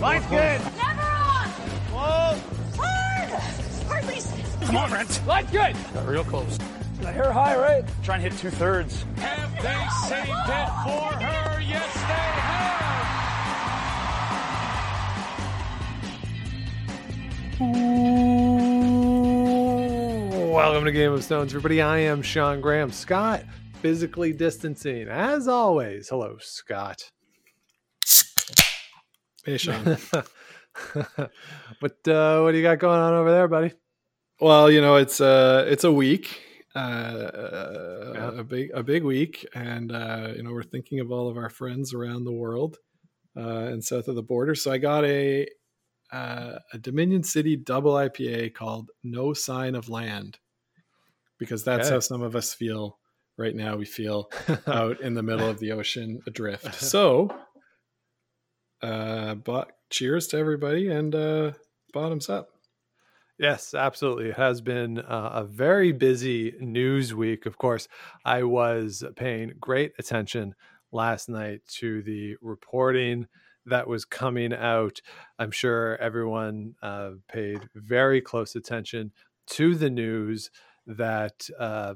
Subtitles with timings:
[0.00, 0.60] Line's good.
[0.76, 1.48] Never on.
[1.90, 2.38] Whoa.
[2.76, 3.30] Hard.
[3.88, 4.36] Hard, Lisa.
[4.66, 5.26] Come on, Brent.
[5.26, 5.74] Line's good.
[5.94, 6.58] Got real close.
[7.00, 7.84] The hair high, right?
[8.02, 9.06] Try and hit two thirds.
[9.16, 11.60] Have they saved it for her?
[11.62, 12.76] Yes, they have.
[20.52, 21.80] Welcome to Game of Stones, everybody.
[21.80, 22.92] I am Sean Graham.
[22.92, 23.44] Scott,
[23.80, 26.10] physically distancing, as always.
[26.10, 27.10] Hello, Scott.
[29.46, 29.84] Hey, Sean.
[31.80, 33.72] what uh, what do you got going on over there, buddy?
[34.40, 36.40] well, you know, it's uh it's a week,
[36.74, 37.30] uh,
[38.14, 38.30] Yeah.
[38.38, 41.48] a big a big week, and uh, you know, we're thinking of all of our
[41.48, 42.78] friends around the world
[43.36, 44.54] uh, and south of the border.
[44.54, 45.46] So I got a
[46.12, 50.38] uh, a Dominion City double IPA called No Sign of Land,
[51.38, 51.94] because that's Okay.
[51.94, 52.98] how some of us feel
[53.38, 53.76] right now.
[53.76, 54.28] We feel
[54.66, 56.74] out in the middle of the ocean adrift.
[56.80, 57.30] So,
[58.82, 61.52] uh, but cheers to everybody and uh,
[61.92, 62.50] bottoms up.
[63.38, 64.30] Yes, absolutely.
[64.30, 67.44] It has been uh, a very busy news week.
[67.44, 67.86] Of course,
[68.24, 70.54] I was paying great attention
[70.90, 73.26] last night to the reporting
[73.66, 75.02] that was coming out.
[75.38, 79.12] I'm sure everyone uh, paid very close attention
[79.48, 80.50] to the news
[80.86, 81.94] that uh,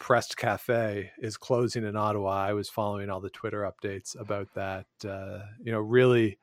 [0.00, 2.30] Pressed Cafe is closing in Ottawa.
[2.46, 4.86] I was following all the Twitter updates about that.
[5.06, 6.38] Uh, you know, really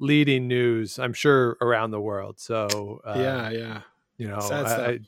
[0.00, 2.38] leading news, I'm sure, around the world.
[2.38, 3.80] So, uh, yeah, yeah.
[4.18, 4.98] you know I- I-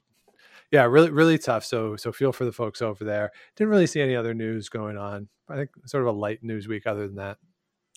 [0.72, 4.00] yeah really really tough so so feel for the folks over there didn't really see
[4.00, 7.16] any other news going on i think sort of a light news week other than
[7.16, 7.38] that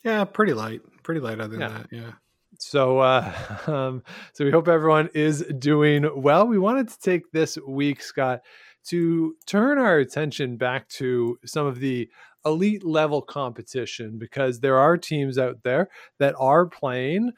[0.03, 0.81] Yeah, pretty light.
[1.03, 1.67] Pretty light other than Yeah.
[1.69, 1.87] that.
[1.91, 2.11] Yeah.
[2.57, 3.31] so uh
[3.67, 4.01] um
[4.33, 8.41] so we hope everyone is doing well we wanted to take this week scott
[8.85, 12.09] to turn our attention back to some of the
[12.45, 15.89] elite level competition because there are teams out there
[16.19, 17.31] that are playing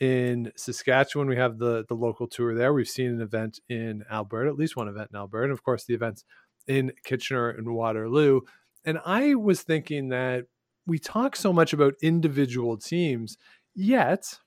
[0.00, 1.28] in Saskatchewan.
[1.28, 2.72] We have the the local tour there.
[2.72, 5.84] We've seen an event in Alberta, at least one event in Alberta, and of course
[5.84, 6.24] the events
[6.66, 8.42] in Kitchener and Waterloo.
[8.84, 10.44] And I was thinking that
[10.86, 13.36] we talk so much about individual teams,
[13.74, 14.38] yet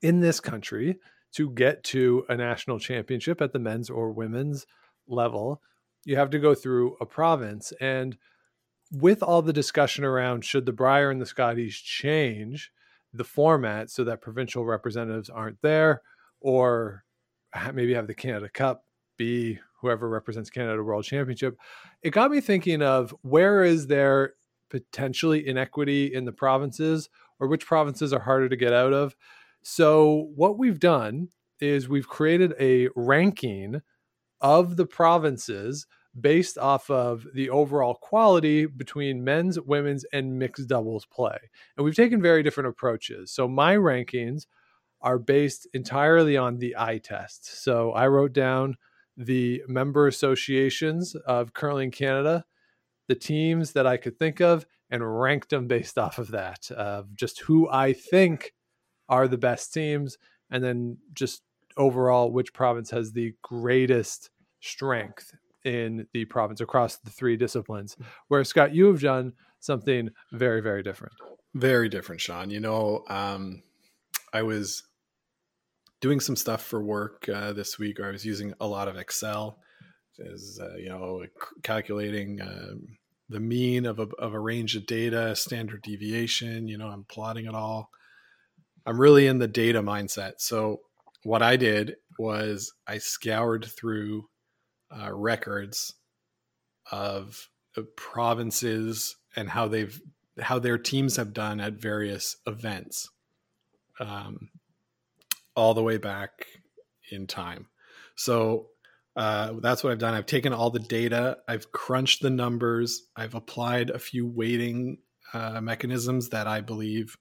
[0.00, 0.98] in this country
[1.32, 4.66] to get to a national championship at the men's or women's
[5.08, 5.60] level,
[6.04, 7.72] you have to go through a province.
[7.80, 8.16] And
[8.90, 12.70] with all the discussion around should the Brier and the Scotties change
[13.12, 16.02] the format so that provincial representatives aren't there,
[16.40, 17.04] or
[17.72, 18.84] maybe have the Canada Cup
[19.16, 21.56] be whoever represents Canada World Championship,
[22.02, 24.34] it got me thinking of where is there
[24.70, 29.14] potentially inequity in the provinces, or which provinces are harder to get out of.
[29.62, 31.28] So, what we've done
[31.60, 33.82] is we've created a ranking
[34.42, 35.86] of the provinces
[36.20, 41.38] based off of the overall quality between men's, women's, and mixed doubles play.
[41.76, 43.30] And we've taken very different approaches.
[43.30, 44.46] So, my rankings
[45.00, 47.62] are based entirely on the eye test.
[47.62, 48.76] So, I wrote down
[49.16, 52.44] the member associations of curling Canada,
[53.08, 57.14] the teams that I could think of, and ranked them based off of that, of
[57.14, 58.52] just who I think
[59.08, 60.18] are the best teams,
[60.50, 61.42] and then just
[61.76, 65.32] overall which province has the greatest strength
[65.64, 67.96] in the province across the three disciplines.
[68.28, 71.14] Where Scott, you have done something very, very different.
[71.54, 72.50] Very different, Sean.
[72.50, 73.62] You know, um,
[74.32, 74.82] I was
[76.00, 78.96] doing some stuff for work uh, this week, or I was using a lot of
[78.96, 79.58] Excel,
[80.18, 81.24] is uh, you know
[81.62, 82.86] calculating um
[83.28, 86.68] the mean of a of a range of data, standard deviation.
[86.68, 87.90] You know, I'm plotting it all.
[88.84, 90.34] I'm really in the data mindset.
[90.38, 90.80] So
[91.24, 94.28] what I did was I scoured through
[94.90, 95.94] uh, records
[96.90, 97.48] of
[97.96, 100.00] provinces and how they've
[100.40, 103.10] how their teams have done at various events
[104.00, 104.50] um,
[105.54, 106.46] all the way back
[107.10, 107.66] in time.
[108.14, 108.68] So
[109.14, 110.14] uh, that's what i've done.
[110.14, 114.98] I've taken all the data i've crunched the numbers i've applied a few weighting
[115.34, 117.16] uh, mechanisms that i believe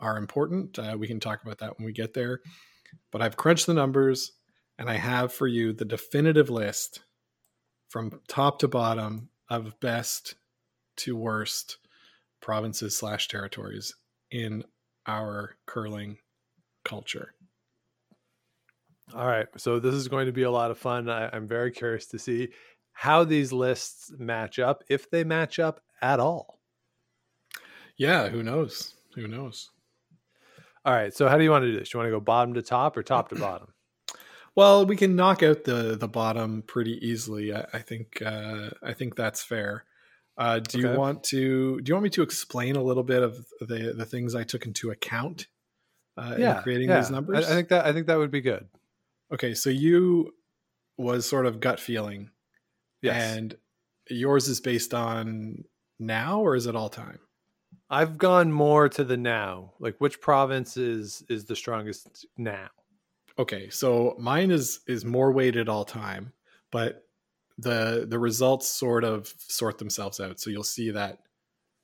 [0.00, 0.78] are important.
[0.78, 2.40] Uh, we can talk about that when we get there
[3.10, 4.32] but i've crunched the numbers
[4.78, 7.00] and i have for you the definitive list
[7.88, 10.34] from top to bottom of best
[10.96, 11.78] to worst
[12.40, 13.94] provinces slash territories
[14.30, 14.64] in
[15.06, 16.18] our curling
[16.84, 17.34] culture.
[19.14, 19.46] All right.
[19.56, 21.08] So this is going to be a lot of fun.
[21.08, 22.48] I, I'm very curious to see
[22.92, 26.60] how these lists match up, if they match up at all.
[27.96, 28.94] Yeah, who knows?
[29.14, 29.70] Who knows?
[30.88, 31.12] All right.
[31.12, 31.90] So how do you want to do this?
[31.90, 33.68] Do you want to go bottom to top or top to bottom?
[34.56, 37.54] Well, we can knock out the the bottom pretty easily.
[37.54, 39.84] I, I think uh, I think that's fair.
[40.36, 40.88] Uh, do Okay.
[40.88, 44.04] you want to do you want me to explain a little bit of the the
[44.04, 45.46] things I took into account
[46.16, 46.96] uh, yeah, in creating yeah.
[46.96, 47.46] these numbers?
[47.46, 48.66] I, I think that I think that would be good.
[49.32, 50.32] Okay, so you
[50.96, 52.30] was sort of gut feeling,
[53.00, 53.56] Yes, and
[54.10, 55.62] yours is based on
[56.00, 57.20] now, or is it all time?
[57.90, 59.74] I've gone more to the now.
[59.78, 62.70] Like, which province is is the strongest now?
[63.38, 66.32] Okay, so mine is is more weighted all time,
[66.70, 67.08] but
[67.56, 70.40] the the results sort of sort themselves out.
[70.40, 71.20] So you'll see that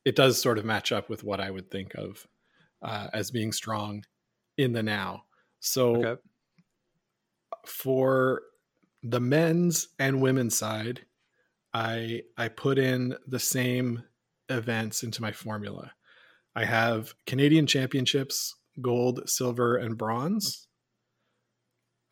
[0.04, 2.26] it does sort of match up with what I would think of
[2.82, 4.04] uh, as being strong
[4.58, 5.26] in the now.
[5.60, 6.16] So Okay.
[7.66, 8.42] for
[9.02, 11.06] the men's and women's side,
[11.74, 14.04] I I put in the same
[14.48, 15.92] events into my formula.
[16.54, 20.68] I have Canadian Championships, gold, silver, and bronze.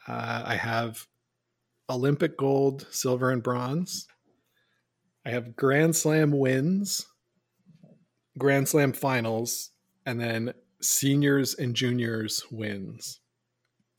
[0.07, 1.07] Uh, I have
[1.89, 4.07] Olympic gold, silver, and bronze.
[5.25, 7.07] I have Grand Slam wins,
[8.39, 9.71] Grand Slam finals,
[10.05, 13.21] and then seniors and juniors wins.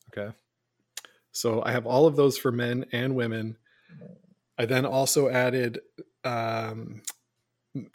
[0.09, 0.35] Okay.
[1.31, 3.57] So I have all of those for men and women.
[4.57, 5.80] I then also added
[6.24, 7.01] um,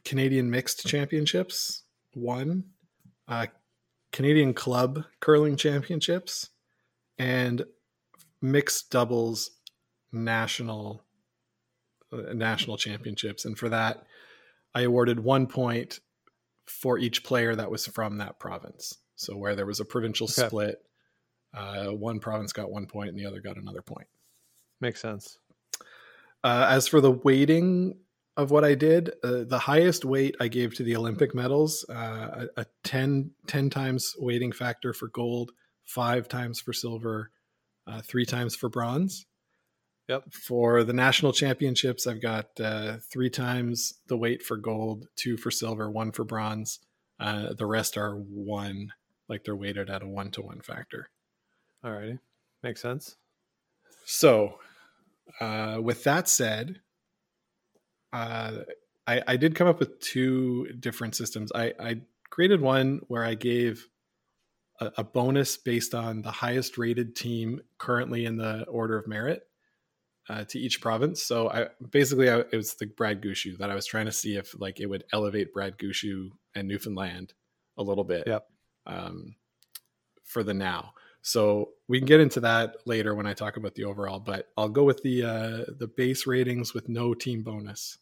[0.04, 1.84] Canadian mixed championships,
[2.14, 2.64] one,
[3.28, 3.46] uh,
[4.12, 6.50] Canadian club curling championships,
[7.18, 7.64] and
[8.40, 9.50] mixed doubles
[10.12, 11.04] national
[12.12, 13.44] uh, national championships.
[13.44, 14.04] And for that,
[14.74, 16.00] I awarded one point
[16.66, 18.98] for each player that was from that province.
[19.16, 20.46] So where there was a provincial Okay.
[20.46, 20.82] split,
[21.54, 24.06] uh, one province got one point and the other got another point.
[24.80, 25.38] Makes sense.
[26.44, 27.98] Uh, as for the weighting
[28.38, 32.46] of what I did, uh, the highest weight I gave to the Olympic medals, uh,
[32.56, 35.50] a, a 10, 10 times weighting factor for gold,
[35.84, 37.32] five times for silver,
[37.88, 39.26] uh, three times for bronze.
[40.06, 40.32] Yep.
[40.32, 45.50] For the national championships, I've got uh, three times the weight for gold, two for
[45.50, 46.78] silver, one for bronze.
[47.18, 48.92] Uh, the rest are one,
[49.28, 51.10] like they're weighted at a one to one factor.
[51.84, 52.20] Alrighty.
[52.62, 53.16] Makes sense.
[54.06, 54.60] So,
[55.40, 56.80] uh, with that said,
[58.12, 58.52] uh,
[59.06, 61.50] I, I did come up with two different systems.
[61.54, 62.00] I, I
[62.30, 63.88] created one where I gave
[64.80, 69.42] a, a bonus based on the highest rated team currently in the order of merit
[70.28, 71.22] uh, to each province.
[71.22, 74.36] So I basically I, it was the Brad Gushue that I was trying to see
[74.36, 77.32] if like it would elevate Brad Gushue and Newfoundland
[77.76, 78.24] a little bit.
[78.26, 78.46] Yep.
[78.86, 79.36] Um,
[80.24, 80.92] for the now.
[81.28, 84.70] So we can get into that later when I talk about the overall, but I'll
[84.70, 87.98] go with the uh, the base ratings with no team bonus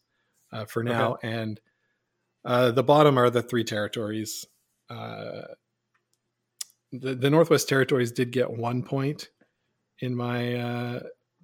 [0.53, 1.59] uh, for now, and
[2.45, 4.45] uh, the bottom are the three territories.
[4.89, 5.41] Uh,
[6.93, 9.27] the the Northwest Territories did get one point
[9.99, 10.99] in my uh,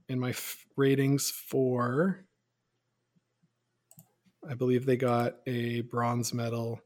[0.07, 2.25] in my f- ratings for.
[4.49, 6.79] I believe they got a bronze medal.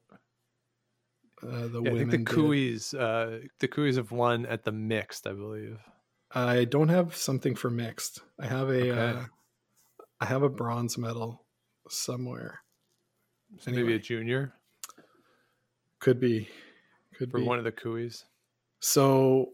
[1.44, 2.18] Uh, the Yeah, I think the.
[2.36, 5.78] Cooies, uh, the Cooies have won at the mixed, I believe.
[6.32, 8.22] I don't have something for mixed.
[8.40, 9.20] I have a Okay.
[9.20, 9.26] uh,
[10.20, 11.46] I have a bronze medal
[11.90, 12.60] somewhere.
[13.60, 14.54] So maybe a junior
[16.00, 16.50] Could be,
[17.16, 17.46] could for be.
[17.46, 18.24] one of the Cooies.
[18.80, 19.54] So,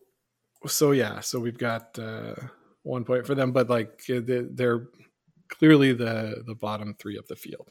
[0.65, 1.19] so yeah.
[1.19, 2.35] So we've got uh,
[2.83, 4.87] one point for them, but like uh, they- they're
[5.49, 7.69] clearly the the bottom three of the field.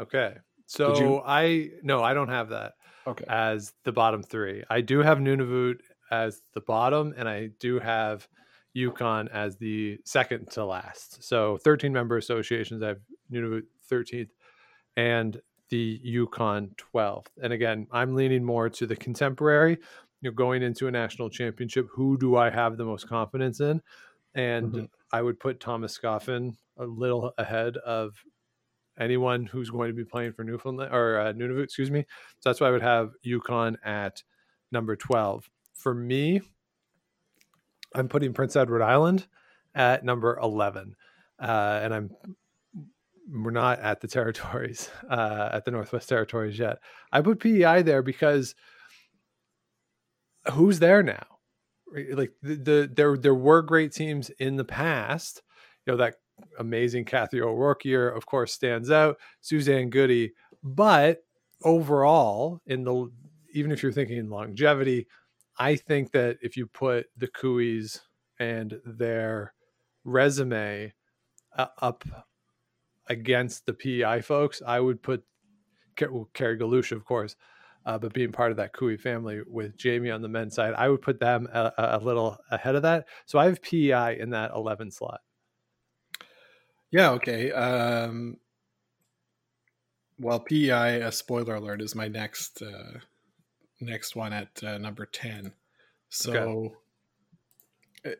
[0.00, 0.36] Okay.
[0.66, 2.74] So I no, I don't have that
[3.08, 3.24] Okay.
[3.28, 4.62] as the bottom three.
[4.70, 8.28] I do have Nunavut as the bottom, and I do have
[8.74, 11.22] Yukon as the second to last.
[11.24, 12.82] So 13 member associations.
[12.82, 13.00] I have
[13.32, 14.30] Nunavut 13th
[14.96, 17.26] and the Yukon 12th.
[17.42, 19.78] And again, I'm leaning more to the contemporary.
[20.20, 23.80] You know, going into a national championship, who do I have the most confidence in?
[24.34, 24.88] And Mhm.
[25.12, 28.22] I would put Thomas Scoffin a little ahead of
[28.98, 32.04] anyone who's going to be playing for Newfoundland or uh, Nunavut, excuse me.
[32.40, 34.22] So that's why I would have Yukon at
[34.72, 35.48] number 12.
[35.74, 36.40] For me,
[37.94, 39.26] I'm putting Prince Edward Island
[39.74, 40.96] at number 11.
[41.40, 42.10] Uh, and I'm
[43.30, 46.78] we're not at the territories uh, at the Northwest Territories yet.
[47.12, 48.54] I put PEI there because
[50.52, 51.26] who's there now?
[52.12, 55.42] Like the, the there there were great teams in the past.
[55.86, 56.16] You know that
[56.58, 59.18] amazing Kathy O'Rourke year, of course, stands out.
[59.40, 61.18] Suzanne Gaudet, but
[61.62, 63.10] overall, in the
[63.54, 65.06] even if you're thinking longevity,
[65.58, 68.00] I think that if you put the Cooies
[68.38, 69.54] and their
[70.04, 70.92] resume
[71.56, 72.04] uh, up
[73.08, 75.24] against the PEI folks, I would put
[76.00, 77.34] well, Kerry Galusha, of course,
[77.86, 80.88] uh, but being part of that Cooey family with Jamie on the men's side, I
[80.88, 83.06] would put them a, a little ahead of that.
[83.26, 85.20] So I have PEI in that 11 slot.
[86.90, 87.10] Yeah.
[87.12, 87.52] Okay.
[87.52, 88.38] Um,
[90.18, 92.98] well, PEI, a spoiler alert, is my next uh,
[93.80, 95.52] next one at uh, number ten.
[96.08, 96.74] So
[98.04, 98.10] uh,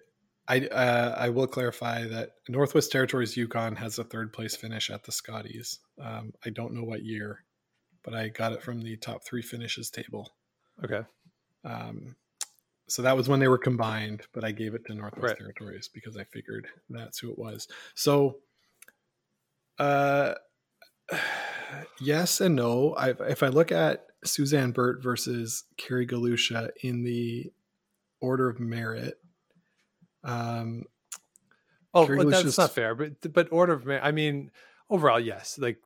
[0.46, 5.04] I uh, I will clarify that Northwest Territories Yukon has a third place finish at
[5.04, 5.80] the Scotties.
[6.00, 7.44] Um, I don't know what year,
[8.04, 10.30] but I got it from the top three finishes table.
[10.84, 11.02] Okay.
[11.64, 12.16] Um,
[12.88, 15.36] so that was when they were combined, but I gave it to Northwest Right.
[15.36, 17.68] Territories because I figured that's who it was.
[17.94, 18.38] So,
[19.78, 20.34] uh,
[22.00, 22.94] yes and no.
[22.94, 27.52] I, if I look at Suzanne Birt versus Kerry Galusha in the
[28.20, 29.14] order of merit,
[30.24, 30.84] um,
[31.94, 32.94] Oh, Carrie but that's not fair.
[32.94, 34.02] But but order of merit.
[34.04, 34.50] I mean,
[34.90, 35.58] overall, yes.
[35.58, 35.78] Like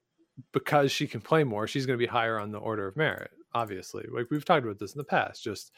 [0.52, 3.30] because she can play more, she's going to be higher on the order of merit.
[3.54, 5.42] Obviously, like we've talked about this in the past.
[5.42, 5.72] Just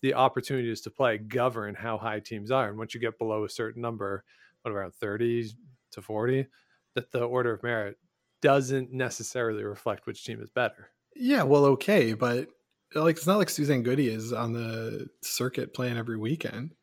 [0.00, 3.48] the opportunities to play govern how high teams are, and once you get below a
[3.48, 4.24] certain number,
[4.62, 5.50] what around thirty
[5.92, 6.46] to forty,
[6.94, 7.96] that the order of merit
[8.40, 10.90] doesn't necessarily reflect which team is better.
[11.14, 12.48] yeah, well, okay, but
[12.94, 16.74] like it's not like Suzanne Gaudet is on the circuit playing every weekend.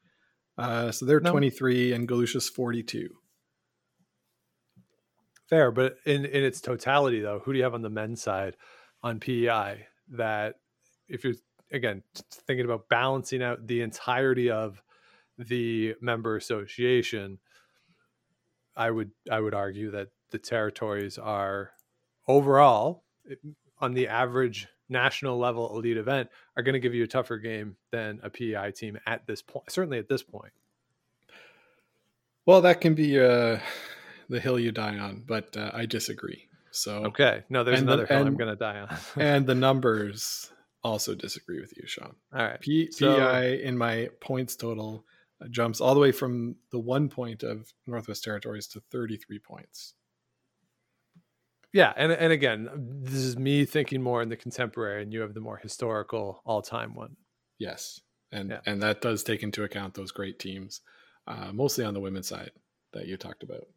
[0.58, 1.32] Uh, so they're No.
[1.32, 3.10] 23 and Galusha's 42.
[5.50, 8.56] Fair, but in in its totality, though, who do you have on the men's side
[9.04, 9.86] on PEI?
[10.10, 10.56] That
[11.08, 11.36] if you're
[11.72, 14.82] again thinking about balancing out the entirety of
[15.38, 17.38] the member association,
[18.78, 21.72] I would I would argue that the territories are
[22.28, 23.04] overall
[23.80, 27.76] on the average national level elite event are going to give you a tougher game
[27.92, 29.72] than a PEI team at this point.
[29.72, 30.54] Certainly at this point.
[32.46, 33.60] Well, that can be uh,
[34.30, 36.48] the hill you die on, but uh, I disagree.
[36.72, 38.98] So, Okay, no, there's And the- another hill I'm going to die on.
[39.22, 40.52] and the numbers
[40.84, 42.16] also disagree with you, Sean.
[42.34, 42.60] All right.
[42.60, 45.06] P- So- PI in my points total
[45.50, 49.96] jumps all the way from the one point of Northwest Territories to 33 points.
[51.74, 52.70] Yeah, and and again,
[53.04, 56.96] this is me thinking more in the contemporary, and you have the more historical all-time
[56.96, 57.18] one.
[57.58, 58.00] Yes,
[58.32, 58.62] and Yeah.
[58.66, 60.82] and that does take into account those great teams,
[61.28, 62.52] uh, mostly on the women's side
[62.94, 63.68] that you talked about.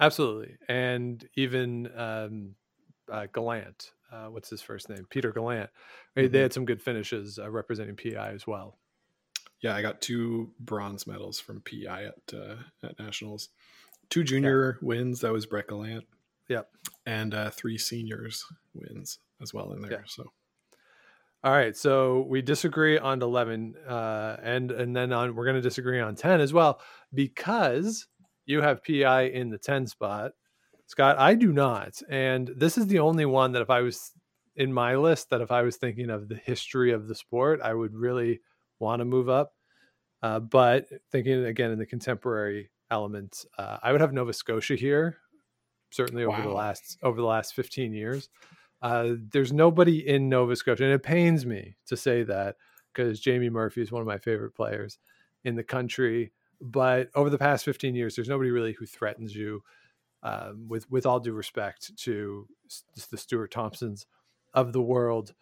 [0.00, 2.56] Absolutely, and even um,
[3.10, 5.06] uh, Gallant, uh, what's his first name?
[5.08, 5.70] Peter Gallant.
[6.14, 6.42] They- They Mhm.
[6.42, 8.78] had some good finishes uh, representing PI as well.
[9.64, 13.48] Yeah, I got two bronze medals from PI at uh, at nationals,
[14.10, 15.20] two junior wins.
[15.20, 16.04] That was Brett Gallant.
[16.50, 16.68] Yep.
[17.06, 18.44] and uh, three seniors
[18.74, 19.92] wins as well in there.
[19.92, 19.98] Yeah.
[20.04, 20.30] So
[21.42, 25.62] All right, so we disagree on eleven, uh, and and then on we're going to
[25.62, 26.82] disagree on ten as well
[27.14, 28.06] because
[28.44, 30.32] you have PI in the ten spot,
[30.88, 31.16] Scott.
[31.18, 34.12] I do not, and this is the only one that if I was
[34.56, 37.72] in my list that if I was thinking of the history of the sport, I
[37.72, 38.40] would really
[38.78, 39.52] want to move up.
[40.22, 45.18] Uh, but thinking again in the contemporary element, uh, I would have Nova Scotia here,
[45.90, 48.28] certainly over the last over the last fifteen years.
[48.80, 52.56] Uh, there's nobody in Nova Scotia, and it pains me to say that
[52.92, 54.98] because Jamie Murphy is one of my favorite players
[55.44, 56.32] in the country.
[56.60, 59.62] But over the past 15 years, there's nobody really who threatens you.
[60.22, 62.48] Um, with with all due respect to
[63.10, 64.06] the Stuart Thompsons
[64.54, 65.34] of the world,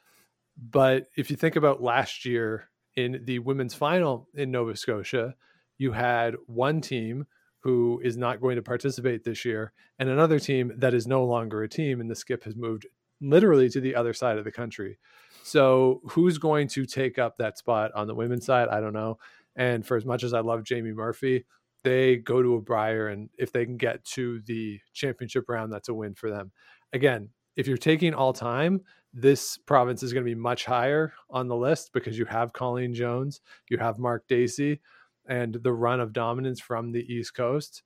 [0.56, 5.34] but if you think about last year in the women's final in Nova Scotia,
[5.78, 7.26] you had one team
[7.60, 11.62] who is not going to participate this year, and another team that is no longer
[11.62, 12.86] a team, and the skip has moved
[13.20, 14.98] literally to the other side of the country.
[15.44, 18.68] So, who's going to take up that spot on the women's side?
[18.68, 19.18] I don't know.
[19.54, 21.44] And for as much as I love Jamie Murphy,
[21.84, 25.88] they go to a Brier, and if they can get to the championship round, that's
[25.88, 26.52] a win for them.
[26.92, 28.80] Again, if you're taking all time,
[29.12, 32.94] this province is going to be much higher on the list because you have Colleen
[32.94, 34.80] Jones, you have Mark Dacey,
[35.26, 37.82] and the run of dominance from the East Coast.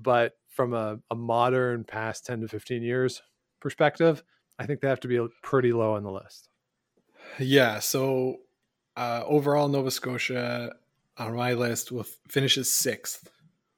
[0.00, 3.22] But from a, a modern past 10 to 15 years
[3.60, 4.22] perspective,
[4.58, 6.48] I think they have to be pretty low on the list.
[7.38, 8.36] yeah, so
[8.96, 10.72] uh, overall Nova Scotia
[11.16, 13.30] on my list will f- finishes sixth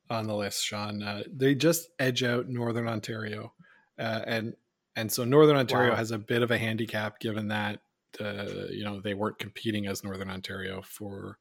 [0.09, 0.65] on the list.
[0.65, 3.53] Sean, uh, they just edge out Northern Ontario,
[3.99, 4.55] uh, and
[4.97, 5.97] and so Northern Ontario Wow.
[5.97, 7.81] has a bit of a handicap given that
[8.21, 11.39] uh, you know they weren't competing as Northern Ontario for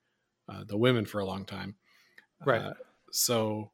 [0.47, 1.75] uh, the women for a long time,
[2.45, 2.61] Right.
[2.61, 2.73] Uh,
[3.11, 3.71] so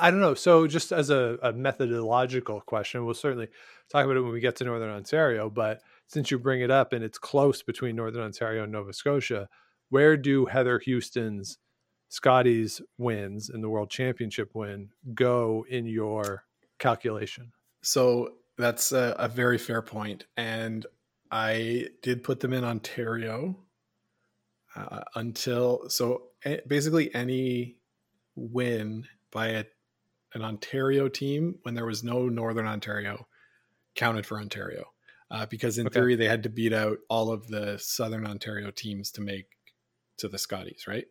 [0.00, 0.34] I don't know.
[0.34, 3.48] So, just as a, a methodological question, we'll certainly
[3.90, 5.50] talk about it when we get to Northern Ontario.
[5.50, 9.48] But since you bring it up and it's close between Northern Ontario and Nova Scotia,
[9.90, 11.58] where do Heather Houston's
[12.10, 16.44] Scotties wins and the World Championship win go in your
[16.78, 17.52] calculation?
[17.82, 20.84] So that's a, a very fair point, and
[21.30, 23.56] I did put them in Ontario
[24.76, 26.28] uh, until so
[26.66, 27.78] basically any
[28.36, 29.64] win by a,
[30.34, 33.26] an Ontario team when there was no Northern Ontario
[33.94, 34.84] counted for Ontario
[35.30, 36.00] uh, because in Okay.
[36.00, 39.46] theory they had to beat out all of the Southern Ontario teams to make
[40.18, 41.06] to the Scotties, right?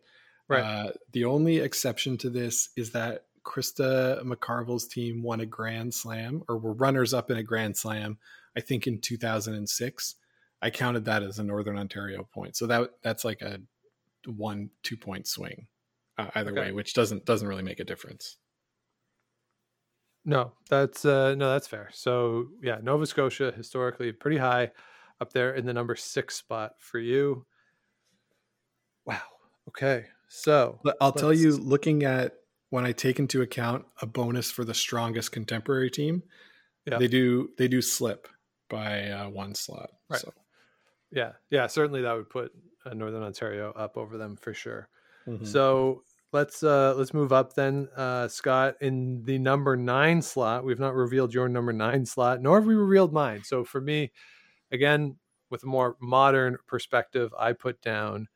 [0.48, 0.64] Right.
[0.64, 6.42] Uh, the only exception to this is that Krista McCarville's team won a Grand Slam
[6.48, 8.18] or were runners up in a Grand Slam,
[8.56, 10.14] I think in 2006.
[10.60, 12.56] I counted that as a Northern Ontario point.
[12.56, 13.60] So that that's like a
[14.26, 15.66] one two point swing
[16.18, 16.60] uh, either Okay.
[16.60, 18.36] way, which doesn't doesn't really make a difference.
[20.24, 21.88] No, that's uh no, that's fair.
[21.92, 24.72] So yeah, Nova Scotia historically pretty high
[25.20, 27.46] up there in the number six spot for you.
[29.06, 29.22] Wow.
[29.68, 30.06] Okay.
[30.28, 32.34] So I'll tell you, looking at
[32.70, 36.22] when I take into account a bonus for the strongest contemporary team,
[36.86, 36.98] Yeah.
[36.98, 38.28] they do they do slip
[38.68, 39.90] by uh, one slot.
[40.10, 40.20] Right.
[40.20, 40.32] So,
[41.10, 42.52] yeah, yeah, certainly that would put
[42.84, 44.88] uh, Northern Ontario up over them for sure.
[45.26, 45.46] mhm.
[45.46, 48.76] So let's uh let's move up then, uh Scott.
[48.82, 52.74] In the number nine slot, we've not revealed your number nine slot, nor have we
[52.74, 53.42] revealed mine.
[53.44, 54.12] So for me,
[54.70, 55.16] again,
[55.50, 58.28] with a more modern perspective, I put down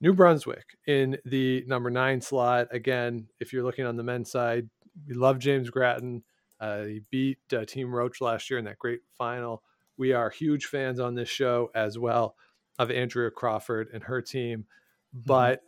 [0.00, 2.68] New Brunswick in the number nine slot.
[2.70, 4.68] Again, if you're looking on the men's side,
[5.06, 6.22] we love James Grattan.
[6.60, 9.62] Uh, he beat uh, Team Roach last year in that great final.
[9.96, 12.36] We are huge fans on this show as well
[12.78, 14.66] of Andrea Crawford and her team.
[15.12, 15.62] But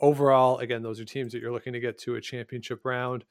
[0.00, 3.24] overall, again, those are teams that you're looking to get to a championship round.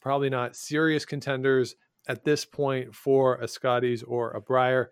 [0.00, 1.76] Probably not serious contenders
[2.08, 4.90] at this point for a Scotties or a Brier.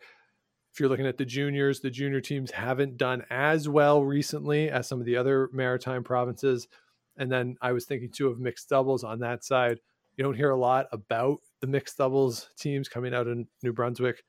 [0.73, 4.87] If you're looking at the juniors, the junior teams haven't done as well recently as
[4.87, 6.69] some of the other maritime provinces.
[7.17, 9.81] And then I was thinking too of mixed doubles on that side.
[10.17, 14.23] You don't hear a lot about the mixed doubles teams coming out in New Brunswick.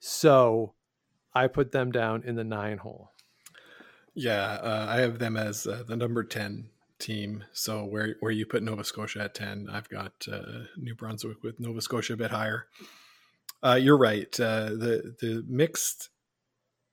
[0.00, 0.74] So
[1.34, 3.12] I put them down in the nine hole.
[4.14, 7.44] yeah, uh, I have them as uh, the number ten team.
[7.52, 11.60] So where where you put Nova Scotia at ten, I've got uh, New Brunswick with
[11.60, 12.66] Nova Scotia a bit higher.
[13.62, 14.38] Uh, you're right.
[14.40, 16.10] Uh, the the mixed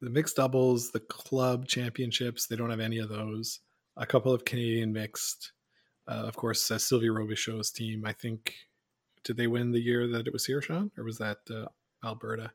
[0.02, 3.60] the mixed doubles, the club championships, they don't have any of those.
[3.96, 5.54] A couple of Canadian mixed.
[6.08, 8.06] Uh, of course, uh, Sylvie Robichaud's team.
[8.06, 8.54] I think
[9.24, 11.66] did they win the year that it was here, Sean, or was that uh,
[12.06, 12.52] Alberta?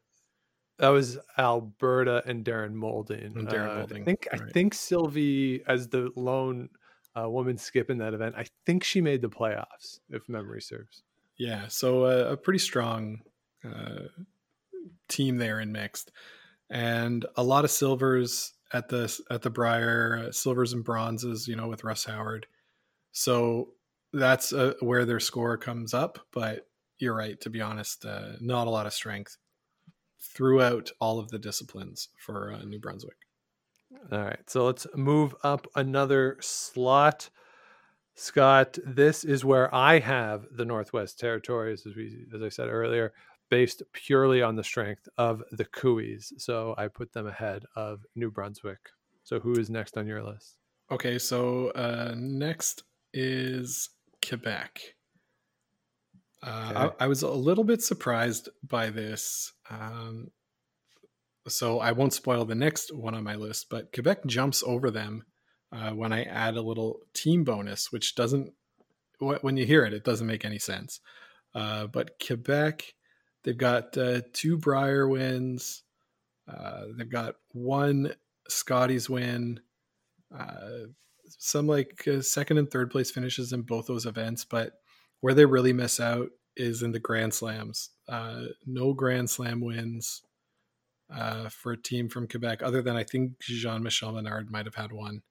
[0.78, 3.36] That was Alberta and Darren Moulding.
[3.36, 6.70] And Darren Uh, Moulding, I think I think Sylvie, as the lone
[7.18, 11.02] uh, woman skipping that event, I think she made the playoffs, if memory serves.
[11.38, 13.20] Yeah, so a pretty strong
[15.08, 16.12] team there in mixed,
[16.70, 21.56] and a lot of silvers at the at the Brier, uh, silvers and bronzes, you
[21.56, 22.46] know, with Russ Howard.
[23.12, 23.70] So
[24.12, 26.18] that's uh, where their score comes up.
[26.32, 26.66] But
[26.98, 27.40] you're right.
[27.42, 29.36] To be honest, uh, not a lot of strength
[30.20, 33.16] throughout all of the disciplines for uh, New Brunswick.
[34.10, 37.28] All right, so let's move up another slot.
[38.14, 43.12] Scott, this is where I have the Northwest Territories, as we as I said earlier,
[43.52, 46.32] based purely on the strength of the Cooeys.
[46.38, 48.78] So I put them ahead of New Brunswick.
[49.24, 50.56] So who is next on your list?
[50.90, 53.90] Okay, so uh, next is
[54.26, 54.80] Quebec.
[56.42, 56.94] Uh, Okay.
[56.98, 59.52] I, I was a little bit surprised by this.
[59.68, 60.28] Um,
[61.46, 65.24] so I won't spoil the next one on my list, but Quebec jumps over them
[65.70, 68.54] uh, when I add a little team bonus, which doesn't,
[69.18, 71.00] when you hear it, it doesn't make any sense.
[71.54, 72.94] Uh, but Quebec,
[73.44, 75.82] they've got uh, two Brier wins.
[76.48, 78.14] Uh, they've got one
[78.48, 79.60] Scotties win.
[80.36, 80.86] Uh,
[81.38, 84.74] some like uh, second and third place finishes in both those events, but
[85.20, 87.90] where they really miss out is in the Grand Slams.
[88.08, 90.22] Uh, no Grand Slam wins
[91.14, 94.74] uh, for a team from Quebec, other than I think Jean Michel Menard might have
[94.74, 95.22] had one.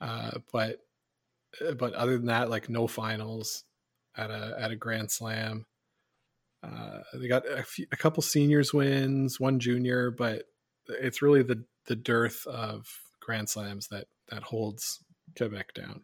[0.00, 0.80] But
[1.78, 3.64] but other than that, like no finals
[4.16, 5.66] at a at a Grand Slam.
[6.62, 10.44] Uh, they got a, few, a couple seniors wins, one junior, but
[10.88, 12.86] it's really the the dearth of
[13.20, 15.04] Grand Slams that that holds
[15.36, 16.02] Quebec down.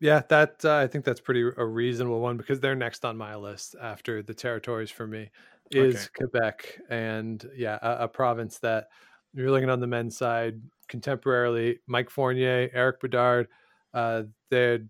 [0.00, 3.34] Yeah, that uh, I think that's pretty a reasonable one because they're next on my
[3.36, 5.30] list after the territories for me
[5.70, 6.04] is Okay.
[6.16, 8.88] Quebec, and yeah, a, a province that
[9.34, 11.78] you're looking on the men's side contemporarily.
[11.86, 13.48] Mike Fournier, Eric Bedard,
[13.92, 14.88] uh, they had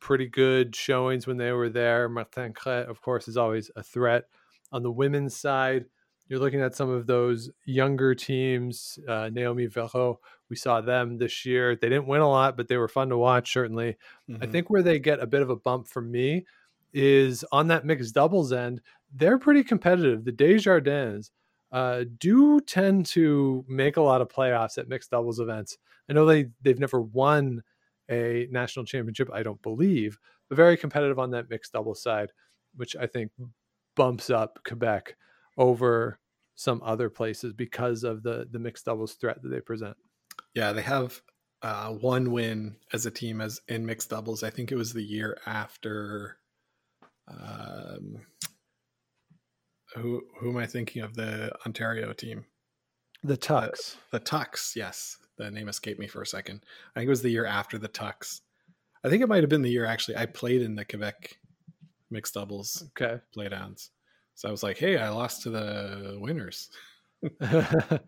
[0.00, 2.08] pretty good showings when they were there.
[2.08, 4.24] Martin Crête, of course, is always a threat.
[4.72, 5.86] On the women's side,
[6.28, 8.98] you're looking at some of those younger teams.
[9.08, 11.74] Uh, Naomi Verreault, we saw them this year.
[11.76, 13.96] They didn't win a lot, but they were fun to watch, certainly.
[14.40, 14.52] I Mhm.
[14.52, 16.46] think where they get a bit of a bump from me
[16.92, 18.80] is on that mixed doubles end.
[19.12, 20.24] They're pretty competitive.
[20.24, 21.32] The Desjardins
[21.72, 25.78] uh, do tend to make a lot of playoffs at mixed doubles events.
[26.08, 27.62] I know they they've never won
[28.10, 30.18] a national championship, I don't believe,
[30.48, 32.32] but very competitive on that mixed double side,
[32.76, 33.30] which I think
[33.96, 35.16] bumps up Quebec
[35.58, 36.18] over
[36.54, 39.96] some other places because of the the mixed doubles threat that they present.
[40.54, 41.20] Yeah, they have
[41.62, 44.42] uh, one win as a team as in mixed doubles.
[44.42, 46.38] I think it was the year after.
[47.28, 48.22] Um,
[49.94, 51.14] who who am I thinking of?
[51.14, 52.44] The Ontario team,
[53.24, 53.96] The Tucks.
[54.12, 54.74] the Tucks.
[54.76, 56.64] Yes, the name escaped me for a second.
[56.94, 58.42] I think it was the year after the Tucks.
[59.04, 60.16] I think it might have been the year actually.
[60.16, 61.36] I played in the Quebec
[62.10, 63.20] mixed doubles okay.
[63.36, 63.90] playdowns,
[64.34, 66.70] so I was like, "Hey, I lost to the winners."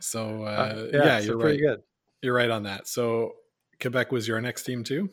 [0.00, 1.76] So uh, Uh, yeah, yeah, so you're pretty right.
[1.76, 1.82] good.
[2.22, 2.88] You're right on that.
[2.88, 3.34] So
[3.80, 5.10] Quebec was your next team too.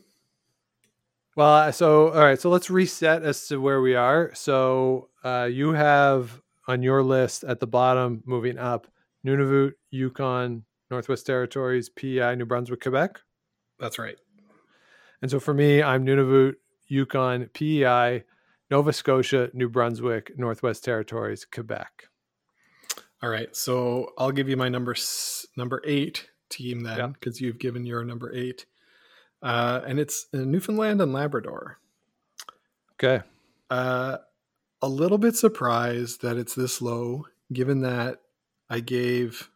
[1.36, 4.32] Well, uh, so all right, so let's reset as to where we are.
[4.34, 8.88] So uh, you have on your list at the bottom, moving up,
[9.26, 13.20] Nunavut, Yukon, Northwest Territories, PEI, New Brunswick, Quebec.
[13.80, 14.18] That's right.
[15.22, 16.56] And so for me, I'm Nunavut,
[16.88, 18.24] Yukon, PEI,
[18.70, 22.10] Nova Scotia, New Brunswick, Northwest Territories, Quebec.
[23.22, 23.56] All right.
[23.56, 24.96] So I'll give you my number
[25.56, 28.66] number eight team then, because you've given your number eight,
[29.42, 31.80] uh, and it's uh, Newfoundland and Labrador.
[32.94, 33.24] Okay.
[33.70, 34.18] Uh,
[34.82, 38.22] a little bit surprised that it's this low, given that
[38.70, 39.50] I gave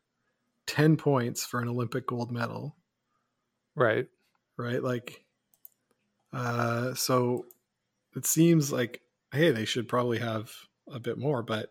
[0.67, 2.75] ten points for an Olympic gold medal.
[3.75, 4.07] Right.
[4.57, 4.81] right?
[4.81, 5.25] Like,
[6.33, 7.45] uh, so
[8.15, 9.01] it seems like,
[9.33, 10.51] hey, they should probably have
[10.91, 11.69] a bit more, but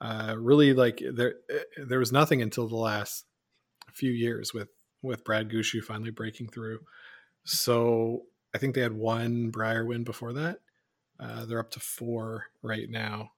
[0.00, 1.34] uh, really, like there,
[1.76, 3.26] there was nothing until the last
[3.92, 4.68] few years with
[5.02, 6.80] with Brad Gushue finally breaking through.
[7.44, 8.22] So
[8.54, 10.58] I think they had one Brier win before that.
[11.18, 13.32] Uh, they're up to four right now,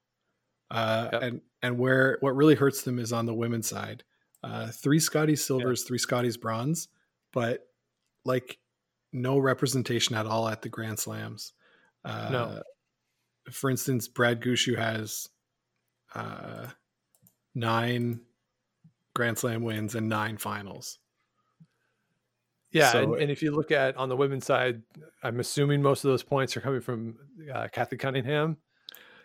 [0.73, 1.23] uh, Yep.
[1.23, 4.03] and and where what really hurts them is on the women's side.
[4.43, 6.89] Uh, three Scotties silvers, three Scotties bronze,
[7.33, 7.69] but
[8.25, 8.59] like
[9.13, 11.53] no representation at all at the Grand Slams.
[12.05, 12.63] Uh, No.
[13.53, 15.29] For instance, Brad Gushue has
[16.15, 16.67] uh,
[17.55, 18.21] nine
[19.15, 20.99] Grand Slam wins and nine finals.
[22.71, 24.83] Yeah, So- and, and if you look at on the women's side,
[25.23, 27.17] I'm assuming most of those points are coming from
[27.53, 28.57] uh, Cathy Cunningham.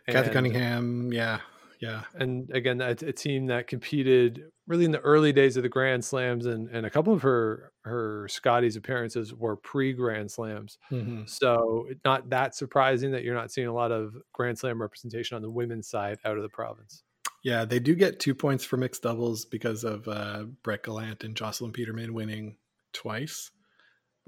[0.07, 1.39] Cathy Cunningham, yeah,
[1.79, 5.69] yeah, and again, a, a team that competed really in the early days of the
[5.69, 10.77] Grand Slams, and and a couple of her her Scotty's appearances were pre Grand Slams.
[10.91, 11.29] Mhm.
[11.29, 15.41] So not that surprising that you're not seeing a lot of Grand Slam representation on
[15.41, 17.03] the women's side out of the province.
[17.43, 17.63] yeah.
[17.65, 21.71] They do get two points for mixed doubles because of uh, Brett Gallant and Jocelyn
[21.71, 22.57] Peterman winning
[22.93, 23.51] twice.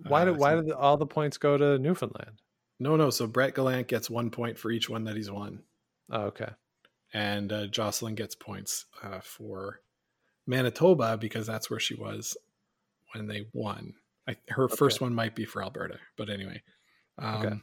[0.07, 2.41] Why Uh, did why so- did all the points go to Newfoundland?
[2.79, 3.09] No, no.
[3.09, 5.63] So Brett Gallant gets one point for each one that he's won.
[6.11, 6.49] Oh, okay,
[7.13, 9.81] and uh, Jocelyn gets points uh, for
[10.47, 12.35] Manitoba because that's where she was
[13.13, 13.93] when they won.
[14.27, 16.61] I, her first one might be for Alberta, but anyway.
[17.17, 17.55] Um, Okay.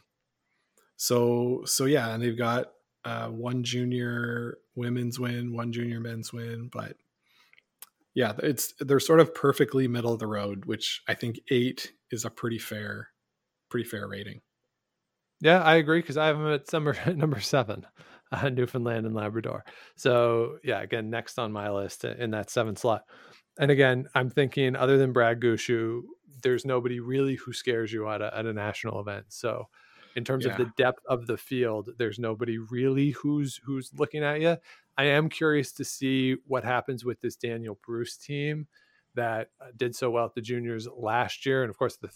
[0.97, 2.73] So so yeah, and they've got
[3.05, 6.97] uh, one junior women's win, one junior men's win, but
[8.15, 12.25] yeah, it's they're sort of perfectly middle of the road, which I think eight is
[12.25, 13.09] a pretty fair,
[13.69, 14.41] pretty fair rating.
[15.41, 17.87] yeah, I agree because I have them at number number seven,
[18.33, 19.65] uh, Newfoundland and Labrador.
[19.97, 23.05] So yeah, again, next on my list in that seventh slot.
[23.59, 26.03] And again, I'm thinking other than Brad Gushue,
[26.43, 29.27] there's nobody really who scares you at a, at a national event.
[29.29, 29.69] So
[30.15, 34.41] in terms of the depth of the field, there's nobody really who's who's looking at
[34.41, 34.57] you.
[34.99, 38.67] I am curious to see what happens with this Daniel Bruce team
[39.15, 42.11] that uh, did so well at the juniors last year, and of course the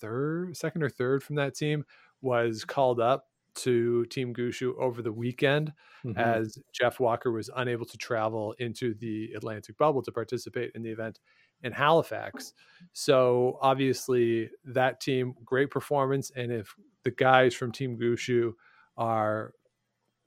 [0.00, 1.84] third, second or third from that team
[2.22, 5.72] was called up to Team Gushue over the weekend
[6.04, 6.16] Mhm.
[6.16, 10.90] as Jeff Walker was unable to travel into the Atlantic bubble to participate in the
[10.90, 11.20] event
[11.62, 12.54] in Halifax.
[12.92, 16.30] So obviously that team, great performance.
[16.30, 18.54] And if the guys from Team Gushue
[18.96, 19.54] are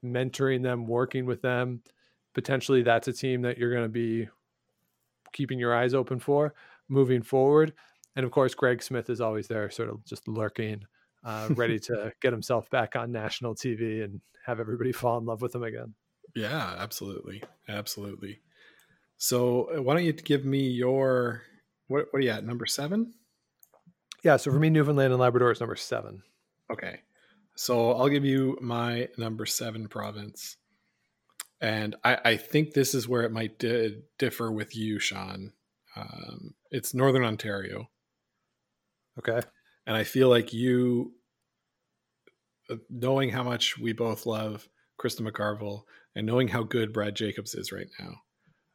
[0.04, 1.84] mentoring them, working with them,
[2.34, 4.30] potentially that's a team that you're going to be
[5.34, 6.54] keeping your eyes open for
[6.88, 7.74] moving forward.
[8.16, 10.86] And of course, Greg Smith is always there, sort of just lurking,
[11.26, 15.42] uh, ready to get himself back on national TV and have everybody fall in love
[15.42, 15.94] with him again.
[16.36, 18.40] Yeah, absolutely, absolutely.
[19.18, 21.42] So uh, why don't you give me your
[21.88, 22.06] what?
[22.12, 22.46] What are you at?
[22.46, 23.14] Number seven?
[24.24, 24.38] Yeah.
[24.38, 26.22] So for me, Newfoundland and Labrador is number seven.
[26.72, 27.00] Okay.
[27.56, 30.58] So I'll give you my number seven province,
[31.62, 35.54] and I, I think this is where it might di- differ with you, Sean.
[35.96, 37.88] Um, it's Northern Ontario,
[39.18, 39.40] Okay.
[39.86, 41.14] And I feel like you,
[42.70, 44.68] uh, knowing how much we both love
[45.00, 45.84] Krista McCarville
[46.16, 48.14] and knowing how good Brad Jacobs is right now,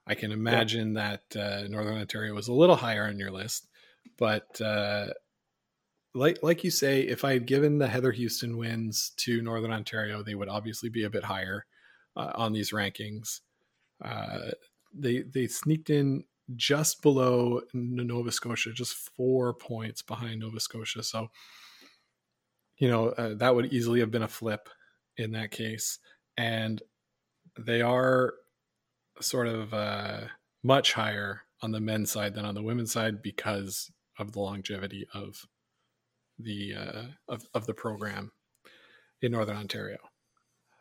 [0.07, 3.68] I can imagine that uh, Northern Ontario was a little higher on your list.
[4.18, 5.09] But uh,
[6.14, 10.23] like like you say, if I had given the Heather Houston wins to Northern Ontario,
[10.23, 11.66] they would obviously be a bit higher
[12.16, 13.40] uh, on these rankings.
[14.05, 14.51] Uh,
[14.92, 16.25] they they sneaked in
[16.57, 21.03] just below Nova Scotia, just four points behind Nova Scotia.
[21.03, 21.29] So,
[22.79, 24.69] you know, uh, that would easily have been a flip
[25.17, 25.99] in that case.
[26.37, 26.83] And
[27.59, 28.35] they are
[29.21, 30.21] sort of uh,
[30.63, 35.07] much higher on the men's side than on the women's side because of the longevity
[35.15, 35.47] of
[36.39, 38.33] the uh, of, of the program
[39.21, 39.99] in Northern Ontario.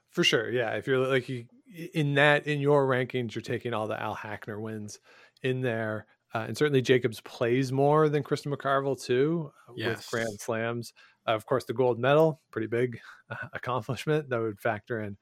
[0.09, 0.71] For sure, yeah.
[0.71, 1.45] If you're like you,
[1.93, 4.99] in that in your rankings, you're taking all the Al Hackner wins
[5.43, 9.97] in there, uh, and certainly Jacobs plays more than Kristen McCarville too uh, Yes.
[9.97, 10.93] with Grand Slams.
[11.27, 12.99] Uh, of course, the gold medal, pretty big
[13.29, 15.17] uh, accomplishment that would factor in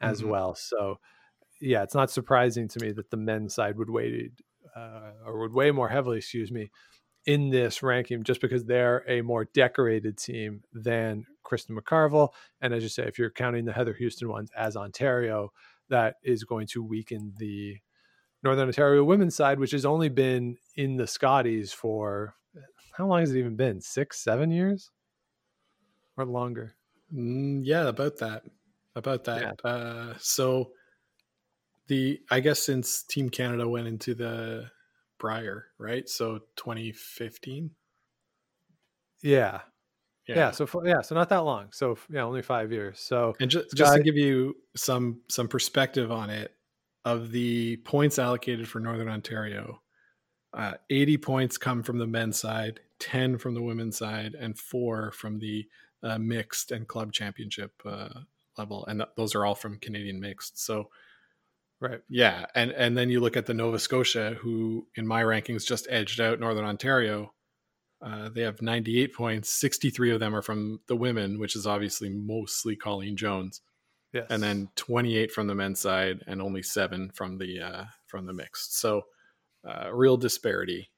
[0.00, 0.28] as Mhm.
[0.28, 0.54] well.
[0.54, 1.00] So,
[1.60, 4.30] yeah, it's not surprising to me that the men's side would weigh
[4.76, 6.70] uh, or would weigh more heavily, excuse me,
[7.26, 12.30] in this ranking just because they're a more decorated team than Kristen McCarville.
[12.60, 15.52] And as you say, if you're counting the Heather Houston ones as Ontario,
[15.88, 17.78] that is going to weaken the
[18.42, 22.34] Northern Ontario women's side, which has only been in the Scotties for
[22.96, 23.80] how long has it even been?
[23.80, 24.90] Six, seven years
[26.16, 26.74] or longer?
[27.14, 28.42] Mm, yeah, about that.
[28.96, 29.64] About that.
[29.64, 30.72] Uh, so
[31.86, 34.70] the I guess since Team Canada went into the
[35.18, 36.08] Briar, right?
[36.08, 37.70] So 2015.
[39.22, 39.60] Yeah.
[40.26, 40.50] Yeah.
[40.50, 41.00] so, for, yeah.
[41.00, 41.68] So not that long.
[41.72, 43.00] So, yeah, only five years.
[43.00, 46.52] So, and just just to give you some some perspective on it,
[47.04, 49.80] of the points allocated for Northern Ontario,
[50.54, 55.12] uh, 80 points come from the men's side, 10 from the women's side, and four
[55.12, 55.66] from the
[56.02, 58.08] uh, mixed and club championship uh,
[58.56, 60.58] level, and th- those are all from Canadian mixed.
[60.58, 60.90] So
[61.80, 62.00] right.
[62.08, 65.86] yeah, and and then you look at the Nova Scotia, who in my rankings just
[65.90, 67.32] edged out Northern Ontario.
[68.00, 69.52] Uh, they have 98 points.
[69.54, 73.60] 63 of them are from the women, which is obviously mostly Colleen Jones,
[74.12, 74.26] Yes.
[74.30, 78.32] and then 28 from the men's side, and only seven from the uh, from the
[78.32, 78.78] mixed.
[78.78, 79.02] So,
[79.68, 80.90] uh, real disparity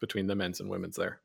[0.00, 1.20] between the men's and women's there.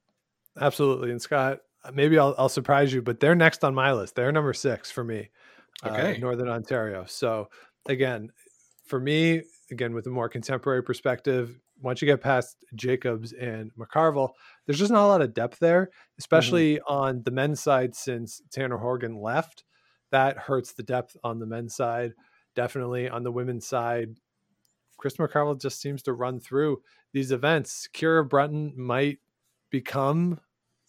[0.60, 1.12] Absolutely.
[1.12, 4.16] And Scott, uh, maybe I'll, I'll surprise you, but they're next on my list.
[4.16, 5.30] They're number six for me.
[5.84, 6.18] uh, Okay.
[6.20, 7.06] Northern Ontario.
[7.08, 7.50] So
[7.88, 8.32] again,
[8.86, 14.32] for me, again, with a more contemporary perspective, once you get past Jacobs and McCarville,
[14.66, 18.78] there's just not a lot of depth there, especially on the men's side since Tanner
[18.78, 19.64] Horgan left.
[20.12, 22.14] That hurts the depth on the men's side.
[22.56, 24.16] Definitely on the women's side,
[24.98, 26.82] Chris McCarville just seems to run through
[27.14, 27.88] these events.
[27.94, 29.20] Kira Brunton might
[29.70, 30.40] become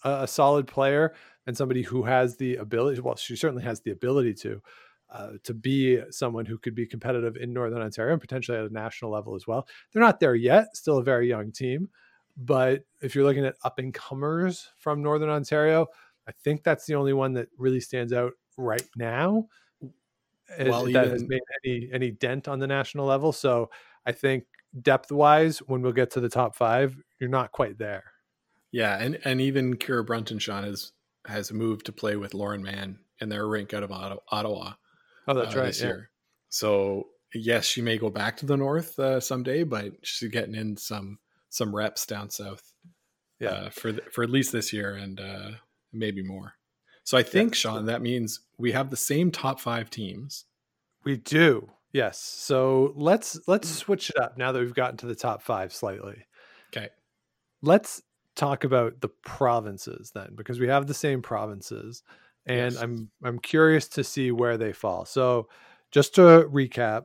[0.04, 1.14] a, a solid player
[1.46, 3.00] and somebody who has the ability.
[3.00, 4.62] Well, she certainly has the ability to
[5.11, 8.72] uh, to be someone who could be competitive in Northern Ontario and potentially at a
[8.72, 9.66] national level as well.
[9.92, 11.88] They're not there yet; still a very young team.
[12.37, 15.87] But if you're looking at up and comers from Northern Ontario,
[16.28, 19.48] I think that's the only one that really stands out right now.
[19.82, 23.32] uh, Well, that has made any any dent on the national level.
[23.32, 23.70] So
[24.04, 24.44] I think
[24.82, 28.04] depth wise, when we'll get to the top five, you're not quite there.
[28.70, 30.92] Yeah, and and even Kira Brunton Sean has
[31.26, 34.72] has moved to play with Lauren Mann in their rink out of Ottawa.
[35.26, 35.66] Oh, that's uh, right.
[35.66, 35.86] this yeah.
[35.86, 36.10] year.
[36.48, 40.76] So yes, she may go back to the north uh, someday, but she's getting in
[40.76, 41.18] some
[41.48, 42.72] some reps down south.
[43.40, 43.50] Yeah.
[43.50, 45.50] uh, for the, for at least this year and uh,
[45.92, 46.54] maybe more.
[47.08, 50.44] So I think Sean, that means we have the same top five teams.
[51.04, 51.70] We do.
[51.90, 52.20] Yes.
[52.20, 53.76] So let's let's mm.
[53.76, 56.26] switch it up now that we've gotten to the top five slightly.
[56.68, 56.90] Okay.
[57.62, 58.02] Let's
[58.36, 62.02] talk about the provinces then, because we have the same provinces,
[62.44, 62.82] and Yes.
[62.82, 65.06] I'm I'm curious to see where they fall.
[65.06, 65.48] So
[65.90, 67.04] just to recap,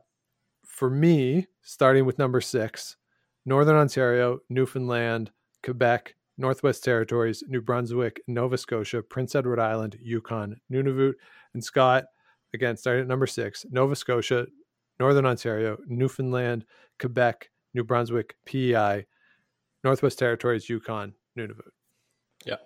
[0.66, 2.96] for me, starting with number six,
[3.46, 5.30] Northern Ontario, Newfoundland,
[5.62, 11.14] Quebec, Northwest Territories, New Brunswick, Nova Scotia, Prince Edward Island, Yukon, Nunavut,
[11.54, 12.04] and Scott.
[12.52, 14.46] Again, starting at number six, Nova Scotia,
[15.00, 16.64] Northern Ontario, Newfoundland,
[16.98, 19.06] Quebec, New Brunswick, PEI,
[19.82, 21.70] Northwest Territories, Yukon, Nunavut.
[22.44, 22.56] Yeah.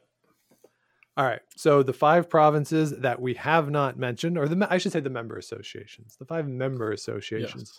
[1.17, 1.41] All right.
[1.57, 5.11] So the five provinces that we have not mentioned, or the I should say the
[5.11, 7.79] member associations, the five member associations Yes.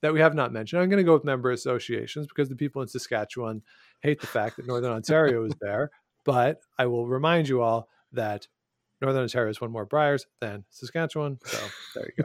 [0.00, 0.80] that we have not mentioned.
[0.80, 3.62] I'm going to go with member associations because the people in Saskatchewan
[4.00, 5.90] hate the fact that Northern Ontario is there.
[6.24, 8.46] But I will remind you all that
[9.00, 11.38] Northern Ontario has won more Briars than Saskatchewan.
[11.44, 11.58] So
[11.94, 12.24] there you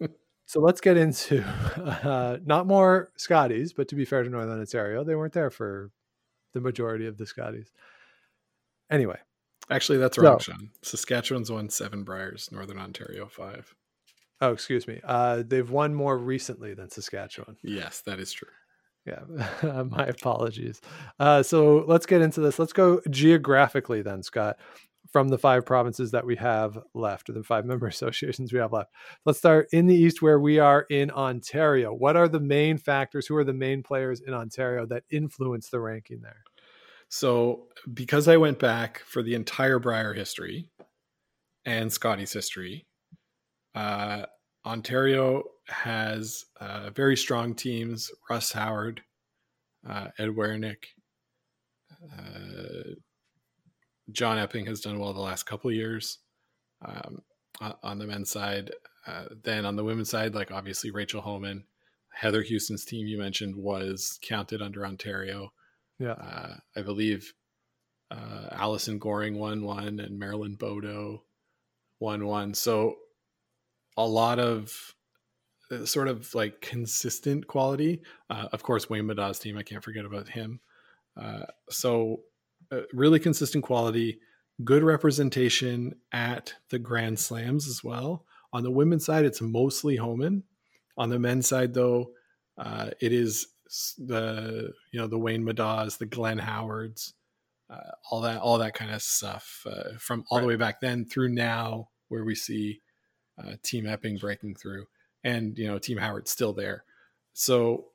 [0.00, 0.06] go.
[0.46, 5.04] so let's get into uh, not more Scotties, but to be fair to Northern Ontario,
[5.04, 5.90] they weren't there for
[6.54, 7.70] the majority of the Scotties.
[8.90, 9.18] Anyway,
[9.70, 10.70] Actually, that's wrong, So- Sean.
[10.82, 13.74] Saskatchewan's won seven Briars, Northern Ontario five.
[14.40, 14.98] oh, excuse me.
[15.04, 17.56] Uh, they've won more recently than Saskatchewan.
[17.62, 18.48] Yes, that is true.
[19.08, 20.80] Yeah, my apologies.
[21.18, 22.58] Uh, so let's get into this.
[22.58, 24.56] Let's go geographically then, Scott.
[25.10, 28.72] from the five provinces that we have left, or the five member associations we have
[28.72, 28.90] left.
[29.24, 31.92] Let's start in the East, where we are in Ontario.
[31.94, 33.26] What are the main factors?
[33.26, 36.42] Who are the main players in Ontario that influence the ranking there?
[37.08, 40.68] So, because I went back for the entire Brier history
[41.64, 42.86] and Scotty's history,
[43.74, 44.26] uh,
[44.68, 48.10] Ontario has uh, very strong teams.
[48.28, 49.00] Russ Howard,
[49.88, 50.84] uh, Ed Werenich,
[52.12, 52.94] uh,
[54.12, 56.18] John Epping has done well the last couple of years
[56.84, 57.22] um,
[57.82, 58.70] on the men's side.
[59.06, 61.64] Uh, then on the women's side, like obviously Rachel Homan,
[62.10, 65.50] Heather Houston's team you mentioned was counted under Ontario.
[65.98, 67.32] Yeah, uh, I believe
[68.10, 71.20] uh, Allison Goring won one and Marilyn Bodogh
[72.00, 72.52] won one.
[72.52, 72.96] So
[73.98, 74.94] a lot of
[75.70, 78.00] uh, sort of like consistent quality.
[78.30, 80.60] Uh, of course, Wayne Middaugh's team, I can't forget about him.
[81.20, 82.20] Uh, so
[82.70, 84.20] uh, really consistent quality,
[84.64, 88.24] good representation at the Grand Slams as well.
[88.52, 90.44] On the women's side, it's mostly Homan.
[90.96, 92.12] On the men's side, though,
[92.56, 93.48] uh, it is
[93.98, 97.14] the you know the Wayne Middaughs, the Glenn Howards,
[97.68, 100.42] uh, all that all that kind of stuff uh, from all right.
[100.42, 102.80] the way back then through now, where we see
[103.38, 104.86] uh, Team Epping breaking through,
[105.24, 106.84] and you know Team Howard's still there.
[107.32, 107.86] So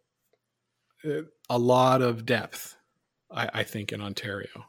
[1.49, 2.77] a lot of depth
[3.33, 4.65] I, I think, in Ontario.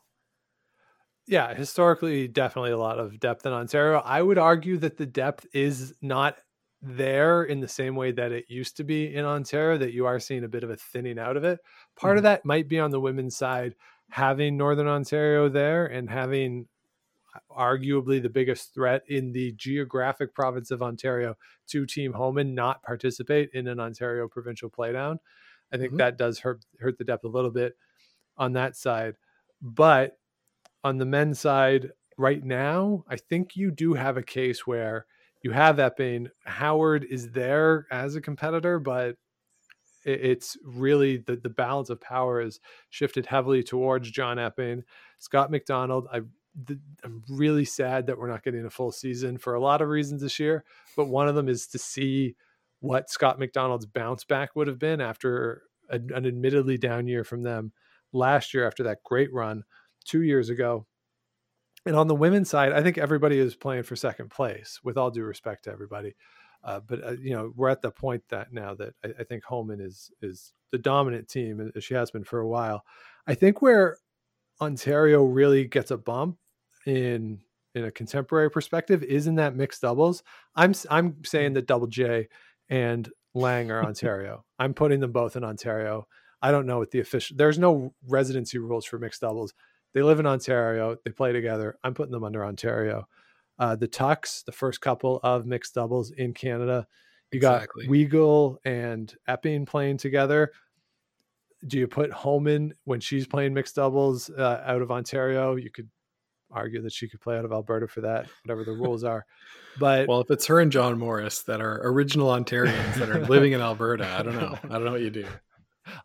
[1.27, 4.03] Yeah, historically, definitely a lot of depth in Ontario.
[4.05, 6.37] I would argue that the depth is not
[6.83, 10.21] there in the same way that it used to be in Ontario, that you are
[10.21, 11.61] seeing a bit of a thinning out of it.
[11.97, 12.19] Part mm-hmm.
[12.19, 13.75] of that might be on the women's side,
[14.11, 16.67] having Northern Ontario there and having
[17.51, 21.37] arguably the biggest threat in the geographic province of Ontario
[21.69, 25.19] to Team Homan not participate in an Ontario provincial playdown.
[25.73, 25.99] I think mm-hmm.
[25.99, 27.77] that does hurt hurt the depth a little bit
[28.37, 29.17] on that side.
[29.61, 30.19] But
[30.83, 35.07] on the men's side, right now, I think you do have a case where
[35.43, 36.29] you have Epping.
[36.45, 39.17] Howard is there as a competitor, but
[40.05, 44.85] it's really the, the balance of power has shifted heavily towards John Epping.
[45.19, 46.21] Scott McDonald, I,
[47.03, 50.23] I'm really sad that we're not getting a full season for a lot of reasons
[50.23, 50.65] this year,
[50.97, 52.37] but one of them is to see
[52.81, 57.43] what Scott McDonald's bounce back would have been after a, an admittedly down year from
[57.43, 57.73] them
[58.13, 59.65] last year after that great run
[60.05, 60.87] two years ago.
[61.87, 65.11] And on the women's side, I think everybody is playing for second place, with all
[65.11, 66.15] due respect to everybody.
[66.63, 69.45] Uh, but uh, you know, we're at the point that now that I, I, think
[69.45, 72.85] Homan is is the dominant team, as she has been for a while.
[73.27, 73.99] I think where
[74.63, 76.39] Ontario really gets a bump
[76.87, 77.41] in
[77.75, 80.23] in a contemporary perspective is in that mixed doubles.
[80.55, 82.29] I'm I'm saying that Double J
[82.69, 84.45] and Laing are Ontario.
[84.59, 86.07] I'm putting them both in Ontario.
[86.41, 87.37] I don't know what the official.
[87.37, 89.55] There's no residency rules for mixed doubles.
[89.93, 90.97] They live in Ontario.
[91.05, 91.79] They play together.
[91.83, 93.09] I'm putting them under Ontario.
[93.59, 96.87] Uh, the Tucks, the first couple of mixed doubles in Canada.
[97.33, 97.87] You exactly.
[97.87, 100.53] got Weagle and Epping playing together.
[101.67, 105.57] Do you put Homan when she's playing mixed doubles uh, out of Ontario?
[105.57, 105.89] You could
[106.51, 109.27] argue that she could play out of Alberta for that, whatever the rules are.
[109.79, 113.53] But well, if it's her and John Morris that are original Ontarians that are living
[113.53, 114.57] in Alberta, I don't know.
[114.65, 115.27] I don't know what you do.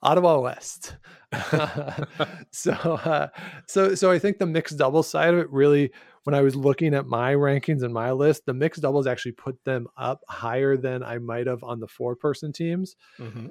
[0.02, 0.98] Ottawa West.
[2.52, 3.28] so, uh,
[3.68, 5.92] so, so I think the mixed doubles side of it really,
[6.24, 9.64] when I was looking at my rankings and my list, the mixed doubles actually put
[9.64, 12.96] them up higher than I might have on the four person teams.
[13.20, 13.48] Mm-hmm.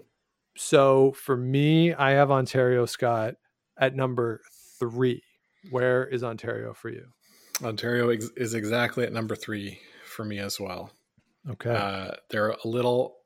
[0.57, 3.35] So for me, I have Ontario Scott
[3.79, 4.42] at number
[4.79, 5.22] three.
[5.70, 7.07] Where is Ontario for you?
[7.62, 10.90] Ontario ex- is exactly at number three for me as well.
[11.48, 11.70] Okay.
[11.70, 13.16] Uh, they're a little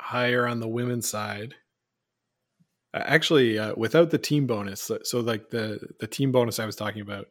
[0.00, 1.54] higher on the women's side
[2.94, 6.76] actually uh, without the team bonus so, so, like the the team bonus i was
[6.76, 7.26] talking about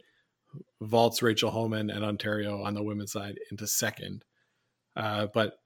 [0.82, 4.24] vaults rachel Homan and ontario on the women's side into second
[4.96, 5.60] uh, but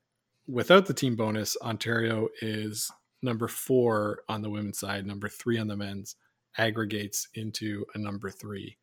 [0.47, 5.67] without the team bonus ontario is number four on the women's side number three on
[5.67, 6.15] the men's
[6.57, 8.77] aggregates into a number three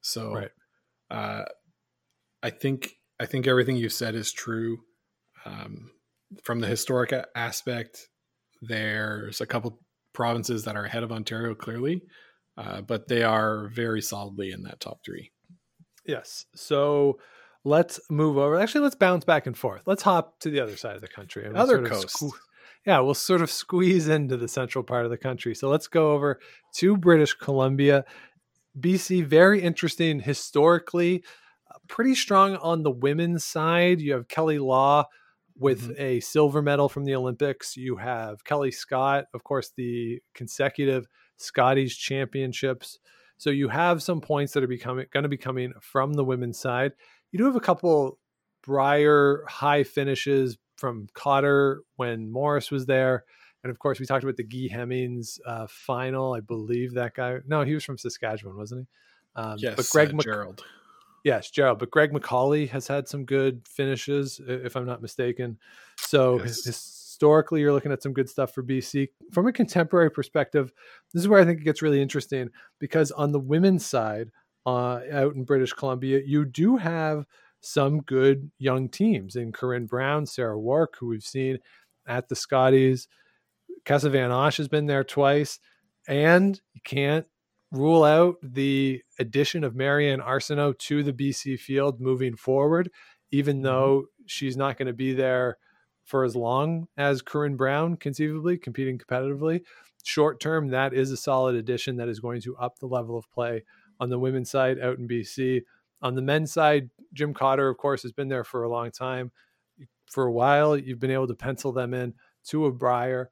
[0.00, 0.50] so right.
[1.10, 1.44] uh,
[2.42, 4.78] i think i think everything you said is true
[5.44, 5.90] um,
[6.42, 8.08] from the historic aspect
[8.62, 9.78] there's a couple
[10.12, 12.02] provinces that are ahead of Ontario clearly,
[12.56, 15.30] uh, but they are very solidly in that top three.
[16.06, 16.46] Yes.
[16.54, 17.18] So
[17.64, 18.58] let's move over.
[18.58, 19.82] Actually, let's bounce back and forth.
[19.86, 21.44] Let's hop to the other side of the country.
[21.44, 22.20] And other we'll coast.
[22.20, 22.30] Sque-
[22.86, 25.54] yeah, we'll sort of squeeze into the central part of the country.
[25.54, 26.38] So let's go over
[26.76, 28.04] to British Columbia.
[28.78, 31.24] BC, very interesting historically,
[31.68, 34.00] uh, pretty strong on the women's side.
[34.00, 35.06] You have Kelley Law
[35.58, 36.00] with mm-hmm.
[36.00, 37.76] a silver medal from the Olympics.
[37.76, 41.06] You have Kelly Scott, of course, the consecutive
[41.38, 42.98] Scotties championships.
[43.36, 46.58] So you have some points that are becoming going to be coming from the women's
[46.58, 46.92] side.
[47.32, 48.18] You do have a couple
[48.62, 53.24] Brier high finishes from Cotter when Morris was there.
[53.62, 56.34] And of course, we talked about the Guy Hemmings uh, final.
[56.34, 57.38] I believe that guy.
[57.46, 59.40] No, he was from Saskatchewan, wasn't he?
[59.40, 60.64] Um, yes, but Greg uh, Mc- Gerald.
[61.24, 61.80] Yes, Gerald.
[61.80, 65.58] But Greg McAulay has had some good finishes, if I'm not mistaken.
[65.96, 66.64] So yes.
[66.64, 69.08] historically, you're looking at some good stuff for BC.
[69.32, 70.72] From a contemporary perspective,
[71.12, 74.30] this is where I think it gets really interesting because on the women's side,
[74.66, 77.24] uh, out in British Columbia, you do have
[77.66, 81.58] some good young teams in Corryn Brown, Sarah Wark, who we've seen
[82.06, 83.08] at the Scotties.
[83.84, 85.58] Kesa Van Osch has been there twice.
[86.08, 87.26] And you can't
[87.72, 92.90] rule out the addition of Mary-Anne Arsenault to the BC field moving forward,
[93.32, 93.64] even mm-hmm.
[93.64, 95.58] though she's not going to be there
[96.04, 99.62] for as long as Corryn Brown, conceivably competing competitively.
[100.04, 103.28] Short term, that is a solid addition that is going to up the level of
[103.32, 103.64] play
[103.98, 105.62] on the women's side out in BC.
[106.06, 109.32] On the men's side, Jim Cotter, of course, has been there for a long time.
[110.08, 112.14] For a while, you've been able to pencil them in
[112.46, 113.28] to a Brier.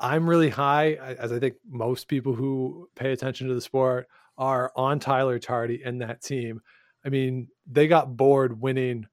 [0.00, 4.08] I'm really high, as I think most people who pay attention to the sport
[4.38, 6.62] are on Tyler Tardy and that team.
[7.04, 9.06] I mean, they got bored winning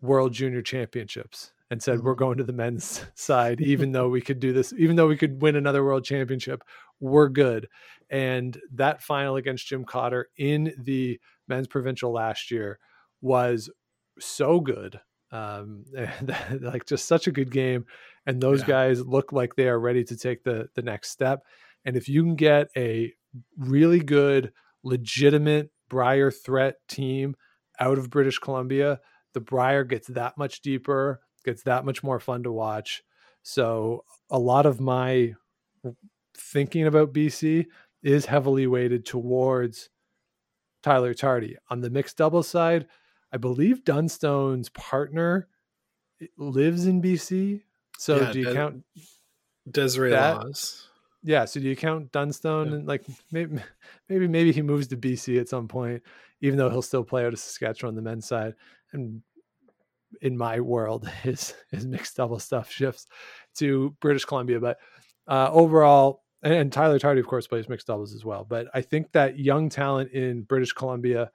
[0.00, 2.20] World Junior Championships and said, We're mm-hmm.
[2.20, 5.42] going to the men's side, even though we could do this, even though we could
[5.42, 6.64] win another World Championship,
[7.00, 7.68] we're good.
[8.08, 11.20] And that final against Jim Cotter in the
[11.50, 12.78] men's provincial last year
[13.20, 13.68] was
[14.18, 14.98] so good.
[15.32, 15.84] Um,
[16.60, 17.84] like just such a good game
[18.26, 18.66] and those yeah.
[18.66, 21.44] guys look like they are ready to take the the next step.
[21.84, 23.12] And if you can get a
[23.58, 27.34] really good, legitimate Brier threat team
[27.78, 29.00] out of British Columbia,
[29.34, 33.02] the Brier gets that much deeper, gets that much more fun to watch.
[33.42, 35.34] So a lot of my
[36.36, 37.66] thinking about BC
[38.02, 39.88] is heavily weighted towards
[40.82, 41.56] Tyler Tardy.
[41.68, 42.86] On the mixed double side,
[43.32, 45.48] I believe Dunstone's partner
[46.36, 47.62] lives in BC.
[47.98, 48.84] So yeah, do you count
[49.70, 50.38] Desiree that?
[50.38, 50.88] Laws?
[51.22, 51.44] Yeah.
[51.44, 52.74] So do you count Dunstone yeah.
[52.76, 53.58] and like maybe
[54.08, 56.02] maybe maybe he moves to BC at some point,
[56.40, 58.54] even though he'll still play out of Saskatchewan on the men's side.
[58.92, 59.22] And
[60.22, 63.06] in my world, his his mixed double stuff shifts
[63.56, 64.60] to British Columbia.
[64.60, 64.78] But
[65.28, 68.46] uh, overall, and, and Tyler Tardy, of course, plays mixed doubles as well.
[68.48, 71.30] But I think that young talent in British Columbia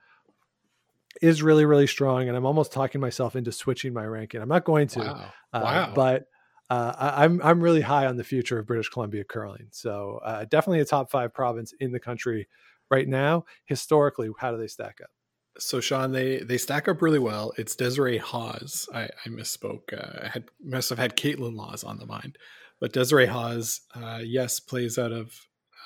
[1.22, 4.66] is really really strong and i'm almost talking myself into switching my ranking i'm not
[4.66, 5.32] going to wow.
[5.54, 5.94] Uh, wow.
[5.96, 6.28] but
[6.70, 9.68] uh, I, am I'm, I'm really high on the future of British Columbia curling.
[9.72, 12.48] So uh, definitely a top five province in the country
[12.90, 13.46] right now.
[13.66, 15.10] Historically, how do they stack up?
[15.58, 17.54] So Sean, they they stack up really well.
[17.58, 18.90] It's Desiree Hawes.
[18.94, 19.94] I, I misspoke.
[19.94, 22.38] Uh, I had must have had Kaitlyn Lawes on the mind,
[22.80, 25.34] but Desiree Hawes, uh, yes, plays out of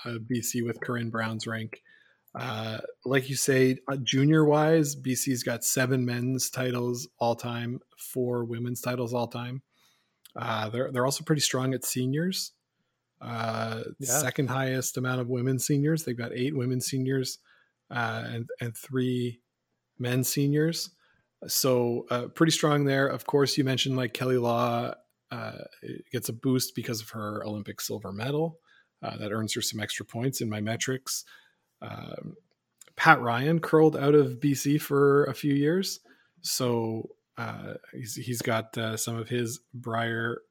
[0.06, 1.82] uh, BC with Corryn Brown's rank.
[2.36, 8.82] Uh, like you say, junior wise, BC's got seven men's titles all time, four women's
[8.82, 9.62] titles all time.
[10.36, 12.52] Uh, they're they're also pretty strong at seniors.
[13.20, 14.20] Uh, yeah.
[14.20, 16.04] Second highest amount of women seniors.
[16.04, 17.40] They've got eight women seniors
[17.92, 19.42] uh, and and three
[19.98, 20.92] men seniors.
[21.48, 23.08] So uh, pretty strong there.
[23.08, 24.94] Of course, you mentioned like Kelley Law
[25.32, 25.64] uh,
[26.12, 28.60] gets a boost because of her Olympic silver medal.
[29.02, 31.24] Uh, that earns her some extra points in my metrics.
[31.82, 32.36] Um,
[32.98, 36.02] Pat Ryan curled out of BC for a few years,
[36.42, 40.42] so uh, he's, he's got uh, some of his Brier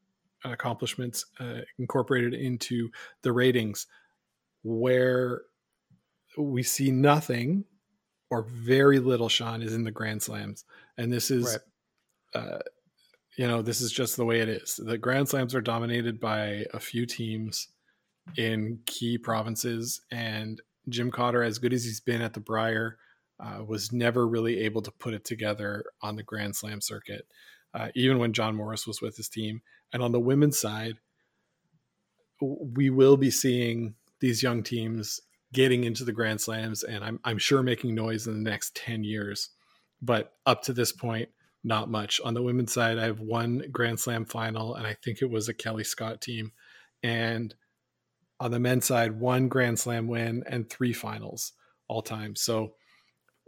[0.44, 2.90] accomplishments uh, incorporated into
[3.22, 3.86] the ratings
[4.62, 5.42] where
[6.36, 7.64] we see nothing
[8.30, 10.64] or very little sean is in the grand slams
[10.96, 11.58] and this is
[12.34, 12.44] right.
[13.38, 16.66] You know this is just the way it is the grand slams are dominated by
[16.74, 17.68] a few teams
[18.36, 20.60] in key provinces and
[20.90, 22.98] jim cotter as good as he's been at the brier
[23.40, 27.26] uh, was never really able to put it together on the Grand Slam circuit,
[27.74, 29.62] uh, even when John Morris was with his team.
[29.92, 30.96] And on the women's side,
[32.40, 35.20] we will be seeing these young teams
[35.52, 39.04] getting into the Grand Slams, and I'm, I'm sure making noise in the next 10
[39.04, 39.50] years.
[40.02, 41.28] But up to this point,
[41.64, 42.20] not much.
[42.24, 45.48] On the women's side, I have one Grand Slam final, and I think it was
[45.48, 46.52] a Kelly Scott team.
[47.02, 47.54] And
[48.40, 51.52] on the men's side, one Grand Slam win and three finals
[51.88, 52.36] all time.
[52.36, 52.74] So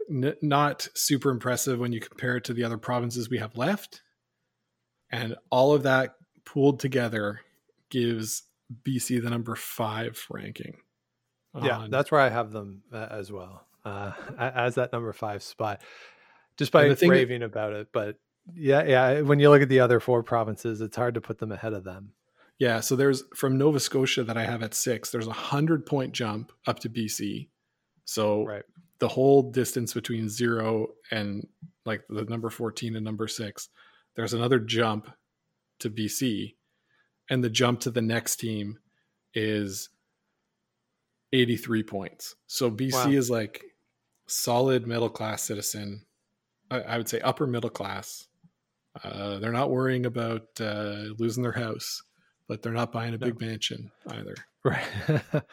[0.09, 4.01] n- not super impressive when you compare it to the other provinces we have left.
[5.11, 7.41] And all of that pooled together
[7.89, 8.43] gives
[8.83, 10.77] BC the number five ranking.
[11.61, 15.81] Yeah, that's where I have them uh, as well, uh, as that number five spot.
[16.61, 18.17] Just by raving about it, but
[18.55, 19.21] yeah, yeah.
[19.21, 21.83] When you look at the other four provinces, it's hard to put them ahead of
[21.83, 22.13] them.
[22.59, 25.09] Yeah, so there's from Nova Scotia that I have at six.
[25.09, 27.49] There's a hundred point jump up to BC,
[28.05, 28.63] So Right.
[28.99, 31.47] the whole distance between zero and
[31.85, 33.69] like the number 14 and number six,
[34.15, 35.09] there's another jump
[35.79, 36.55] to BC.
[37.29, 38.77] And the jump to the next team
[39.33, 39.89] is
[41.33, 42.35] 83 points.
[42.47, 43.11] So BC Wow.
[43.11, 43.63] is like
[44.27, 46.05] solid middle class citizen.
[46.71, 48.27] I, would say upper middle class.
[49.03, 52.03] Uh, they're not worrying about uh, losing their house,
[52.47, 53.27] but they're not buying a No.
[53.27, 54.35] big mansion either.
[54.63, 54.83] Right.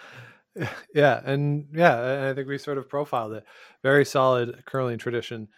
[0.94, 3.44] yeah, and yeah, I think we sort of profiled it.
[3.82, 5.48] Very solid curling tradition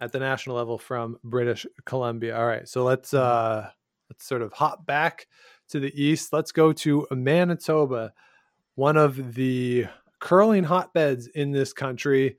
[0.00, 2.36] at the national level from British Columbia.
[2.36, 3.68] All right, so let's uh
[4.10, 5.26] let's sort of hop back
[5.70, 6.32] to the east.
[6.32, 8.12] Let's go to Manitoba,
[8.74, 9.86] one of the
[10.18, 12.36] curling hotbeds in this country.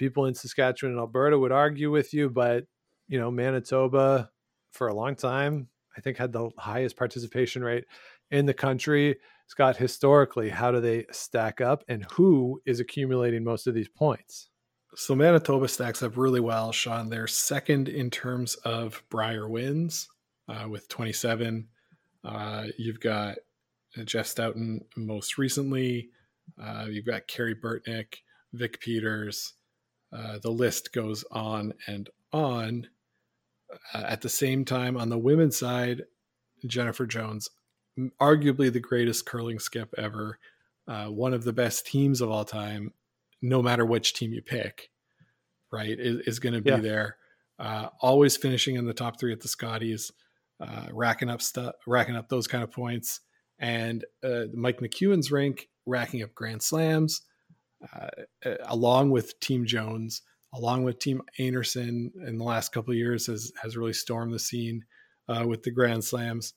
[0.00, 2.64] People in Saskatchewan and Alberta would argue with you, but
[3.06, 4.30] you know, Manitoba
[4.72, 7.84] for a long time, I think had the highest participation rate
[8.30, 9.18] in the country.
[9.48, 14.48] Scott, historically, how do they stack up and who is accumulating most of these points?
[14.94, 17.10] So Manitoba stacks up really well, Sean.
[17.10, 20.08] They're second in terms of Brier wins
[20.48, 21.68] uh, with 27.
[22.24, 23.36] Uh, you've got
[24.06, 26.08] Jeff Stoughton most recently.
[26.58, 28.14] Uh, you've got Kerry Burtnyk,
[28.54, 29.52] Vic Peters.
[30.12, 32.88] Uh, the list goes on and on.
[33.94, 36.02] Uh, at the same time, on the women's side,
[36.66, 37.48] Jennifer Jones,
[38.20, 40.38] arguably the greatest curling skip ever,
[40.88, 42.92] uh, one of the best teams of all time,
[43.40, 44.90] no matter which team you pick,
[45.70, 46.78] right, is, is going to be Yeah.
[46.78, 47.16] there.
[47.58, 50.10] Uh, always finishing in the top three at the Scotties,
[50.60, 53.20] uh, racking up stuff, racking up those kind of points,
[53.58, 57.22] and uh, Mike McEwen's rink racking up grand slams,
[57.94, 58.08] uh,
[58.44, 60.22] uh, along with Team Jones,
[60.54, 62.12] along with Team Anderson.
[62.26, 64.84] In the last couple of years, has has really stormed the scene
[65.28, 66.54] uh, with the grand slams.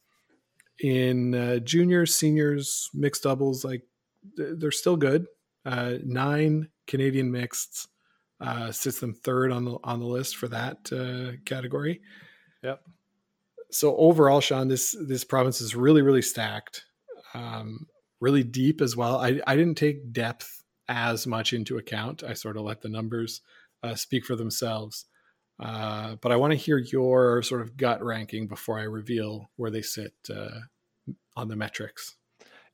[0.79, 3.83] In uh, juniors, seniors, mixed doubles, like
[4.35, 5.27] they're still good.
[5.65, 7.87] Uh, nine Canadian mixeds
[8.41, 12.01] uh, sits them third on the on the list for that uh, category.
[12.63, 12.81] Yep.
[13.71, 16.83] So overall, Sean, this this province is really really stacked,
[17.33, 17.87] um,
[18.19, 19.17] really deep as well.
[19.17, 20.62] I I didn't take depth
[20.93, 22.23] as much into account.
[22.23, 23.41] I sort of let the numbers
[23.81, 25.05] uh, speak for themselves.
[25.59, 29.71] Uh, but I want to hear your sort of gut ranking before I reveal where
[29.71, 30.59] they sit uh,
[31.35, 32.15] on the metrics.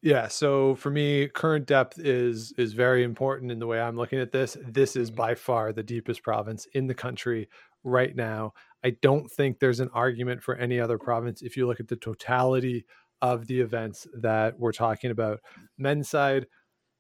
[0.01, 4.19] Yeah, so for me, current depth is is very important in the way I'm looking
[4.19, 4.55] at this.
[4.65, 7.49] This is by far the deepest province in the country
[7.83, 8.53] right now.
[8.83, 11.97] I don't think there's an argument for any other province if you look at the
[11.97, 12.85] totality
[13.21, 15.41] of the events that we're talking about.
[15.77, 16.47] Men's side,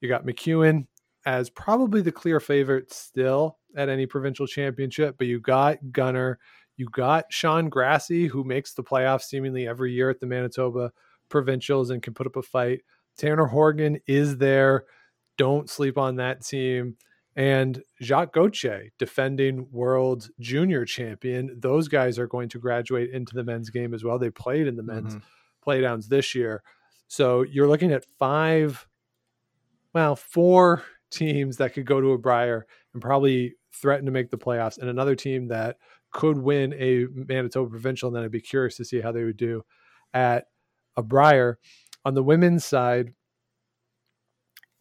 [0.01, 0.87] you got McEwen
[1.25, 6.39] as probably the clear favorite still at any provincial championship, but you got Gunner,
[6.77, 10.91] you got Sean Grassie, who makes the playoffs seemingly every year at the Manitoba
[11.27, 12.81] provincials and can put up a fight.
[13.17, 14.85] Tanner Horgan is there.
[15.37, 16.95] Don't sleep on that team.
[17.35, 21.55] And Jacques Gauthier, defending world junior champion.
[21.57, 24.19] Those guys are going to graduate into the men's game as well.
[24.19, 25.69] They played in the men's mm-hmm.
[25.69, 26.63] playdowns this year.
[27.07, 28.87] So you're looking at five,
[29.93, 34.37] well, four teams that could go to a Brier and probably threaten to make the
[34.37, 35.77] playoffs, and another team that
[36.11, 38.07] could win a Manitoba provincial.
[38.07, 39.63] And then I'd be curious to see how they would do
[40.13, 40.45] at
[40.97, 41.59] a Brier.
[42.05, 43.13] On the women's side,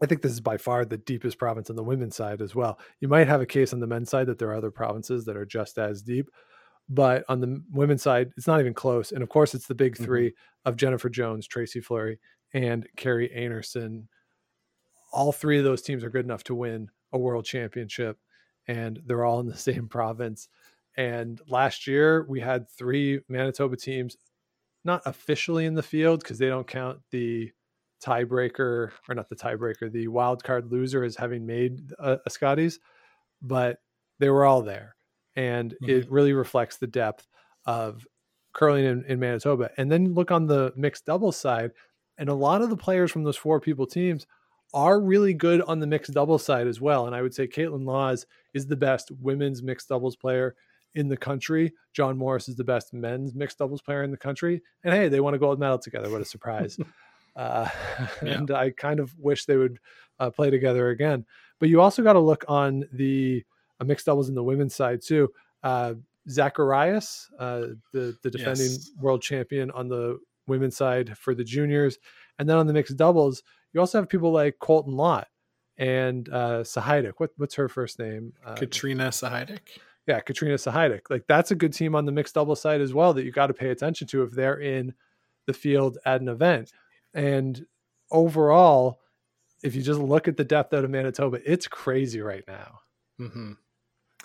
[0.00, 2.78] I think this is by far the deepest province on the women's side as well.
[3.00, 5.36] You might have a case on the men's side that there are other provinces that
[5.36, 6.30] are just as deep,
[6.88, 9.10] but on the women's side, it's not even close.
[9.12, 10.04] And of course, it's the big Mhm.
[10.04, 12.20] 3 of Jennifer Jones, Tracy Fleury,
[12.54, 14.06] and Kerri Einarson.
[15.12, 18.18] All three of those teams are good enough to win a world championship,
[18.66, 20.48] and they're all in the same province.
[20.96, 24.16] And last year, we had three Manitoba teams
[24.84, 27.52] not officially in the field because they don't count the
[28.04, 32.30] tiebreaker or not the tiebreaker, the wild card loser as having made uh, a, a
[32.30, 32.80] Scotties,
[33.42, 33.78] but
[34.18, 34.96] they were all there.
[35.36, 35.90] And mm-hmm.
[35.90, 37.28] it really reflects the depth
[37.64, 38.06] of
[38.52, 39.70] curling in, in Manitoba.
[39.76, 41.72] And then look on the mixed doubles side,
[42.18, 44.26] and a lot of the players from those four people teams
[44.74, 47.06] are really good on the mixed doubles side as well.
[47.06, 50.54] And I would say Kaitlyn Lawes is the best women's mixed doubles player
[50.94, 51.72] in the country.
[51.92, 54.62] John Morris is the best men's mixed doubles player in the country.
[54.84, 56.10] And hey, they won a gold medal together.
[56.10, 56.78] What a surprise.
[57.36, 57.68] uh,
[58.22, 58.38] Yeah.
[58.38, 59.78] and I kind of wish they would
[60.18, 61.24] uh, play together again.
[61.60, 63.44] But you also got to look on the
[63.80, 65.30] uh, mixed doubles in the women's side too.
[65.62, 65.94] Uh,
[66.28, 68.90] Zacharias, uh, the the defending Yes.
[69.00, 71.98] world champion on the women's side for the juniors,
[72.38, 73.42] and then on the mixed doubles,
[73.72, 75.28] you also have people like Colton Lott
[75.76, 77.14] and uh, Sahaidak.
[77.18, 78.32] What what's her first name?
[78.44, 79.60] Uh, Katrina Sahaidak.
[80.06, 81.02] yeah, Katrina Sahaidak.
[81.10, 83.48] Like that's a good team on the mixed double side as well that you got
[83.48, 84.94] to pay attention to if they're in
[85.46, 86.72] the field at an event.
[87.14, 87.64] And
[88.10, 89.00] overall,
[89.62, 92.80] if you just look at the depth out of Manitoba, it's crazy right now.
[93.18, 93.52] hmm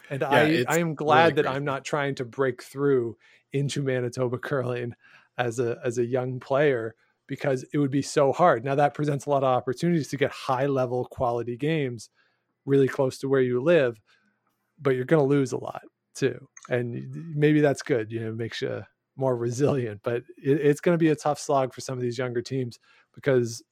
[0.09, 1.55] And Yeah, I, I am glad really that crazy.
[1.55, 3.17] I'm not trying to break through
[3.51, 4.95] into Manitoba curling
[5.37, 6.95] as a as a young player
[7.27, 8.63] because it would be so hard.
[8.63, 12.09] Now that presents a lot of opportunities to get high level quality games
[12.65, 13.99] really close to where you live,
[14.81, 15.83] but you're going to lose a lot
[16.15, 16.47] too.
[16.69, 18.83] And maybe that's good, you know, makes you
[19.15, 22.17] more resilient, but it, it's going to be a tough slog for some of these
[22.17, 22.79] younger teams
[23.13, 23.63] because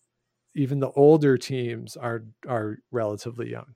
[0.55, 3.73] even the older teams are are relatively young.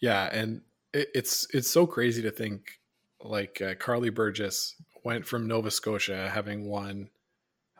[0.00, 0.62] Yeah, and
[0.92, 2.80] it, it's it's so crazy to think
[3.22, 7.08] like uh, Karlee Burgess went from Nova Scotia having won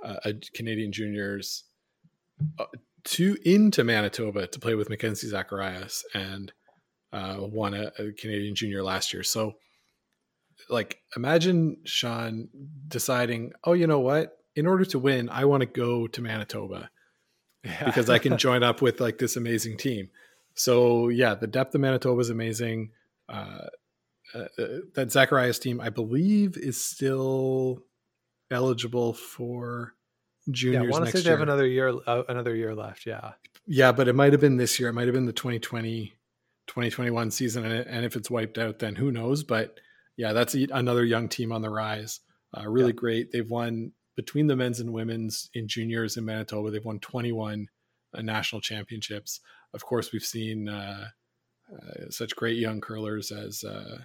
[0.05, 1.65] uh, a Canadian juniors
[2.59, 2.65] uh,
[3.05, 6.53] to into Manitoba to play with Mackenzie Zacharias and
[7.13, 9.23] uh, won a, a Canadian junior last year.
[9.23, 9.55] So,
[10.69, 12.49] like, imagine Sean
[12.87, 14.37] deciding, oh, you know what?
[14.55, 16.91] In order to win, I want to go to Manitoba
[17.63, 20.11] because I can join up with like this amazing team.
[20.55, 22.91] So yeah, the depth of Manitoba is amazing.
[23.29, 23.67] Uh,
[24.35, 24.45] uh,
[24.95, 27.83] that Zacharias team, I believe, is still
[28.51, 29.95] eligible for
[30.51, 30.83] juniors.
[30.83, 33.07] yeah, I want to say they have another year uh, another year left.
[33.07, 33.33] Yeah.
[33.67, 34.89] yeah, but it might have been this year.
[34.89, 36.13] It might have been the 2020,
[36.67, 37.65] 2021 season.
[37.65, 39.43] And, and if it's wiped out, then who knows?
[39.45, 39.79] But
[40.17, 42.21] yeah, that's a, another young team on the rise.
[42.57, 42.97] Uh, really Yeah.
[42.97, 43.33] great.
[43.33, 46.71] They've won between the men's and women's in juniors in Manitoba.
[46.71, 47.69] They've won 21
[48.13, 49.41] uh, national championships.
[49.73, 51.07] Of course, we've seen uh,
[51.73, 53.99] uh, such great young curlers as uh,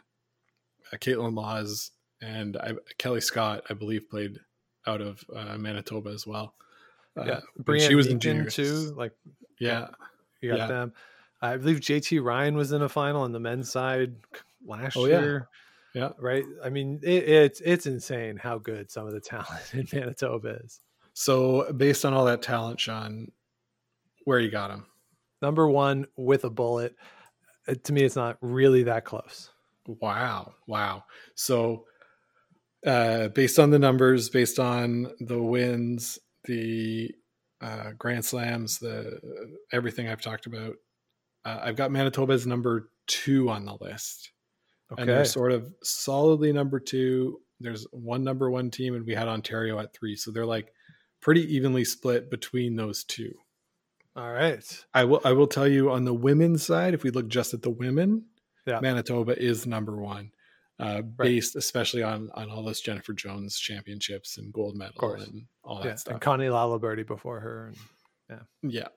[0.93, 1.89] uh, Kaitlyn Lawes
[2.21, 4.39] and I, Kelly Scott, I believe, played
[4.87, 6.53] out of uh, Manitoba as well.
[7.17, 7.39] Uh, yeah.
[7.63, 8.93] Brianne she was in juniors too.
[8.95, 9.13] Like
[9.59, 9.87] Yeah,
[10.41, 10.67] you got Yeah.
[10.67, 10.93] them.
[11.41, 14.15] I believe JT Ryan was in a final on the men's side
[14.65, 15.19] last Oh, yeah.
[15.21, 15.47] year.
[15.93, 16.09] yeah.
[16.19, 16.43] Right.
[16.63, 20.79] I mean, it, it's it's insane how good some of the talent in Manitoba is.
[21.13, 23.31] So, based on all that talent, Sean,
[24.25, 24.85] where you got him?
[25.41, 26.95] Number one with a bullet.
[27.67, 29.51] Uh, To me, it's not really that close.
[29.87, 31.03] Wow, wow.
[31.35, 31.85] So,
[32.85, 37.11] uh, based on the numbers, based on the wins, the
[37.61, 39.19] uh, Grand Slams, the
[39.71, 40.75] everything I've talked about,
[41.45, 44.31] uh, I've got Manitoba as number two on the list,
[44.97, 47.39] and they're sort of solidly number two.
[47.59, 50.71] There's one number one team, and we had Ontario at three, so they're like
[51.21, 53.33] pretty evenly split between those two.
[54.15, 54.85] All right.
[54.93, 57.61] I will I will tell you on the women's side, if we look just at
[57.61, 58.25] the women,
[58.65, 58.79] Yeah.
[58.79, 60.31] Manitoba is number one,
[60.79, 65.77] uh, based especially on on all those Jennifer Jones championships and gold medal and all
[65.77, 65.95] that Yeah.
[65.95, 66.11] stuff.
[66.13, 67.67] And Connie Laliberte before her.
[67.67, 67.77] And...
[68.63, 68.87] yeah, yeah.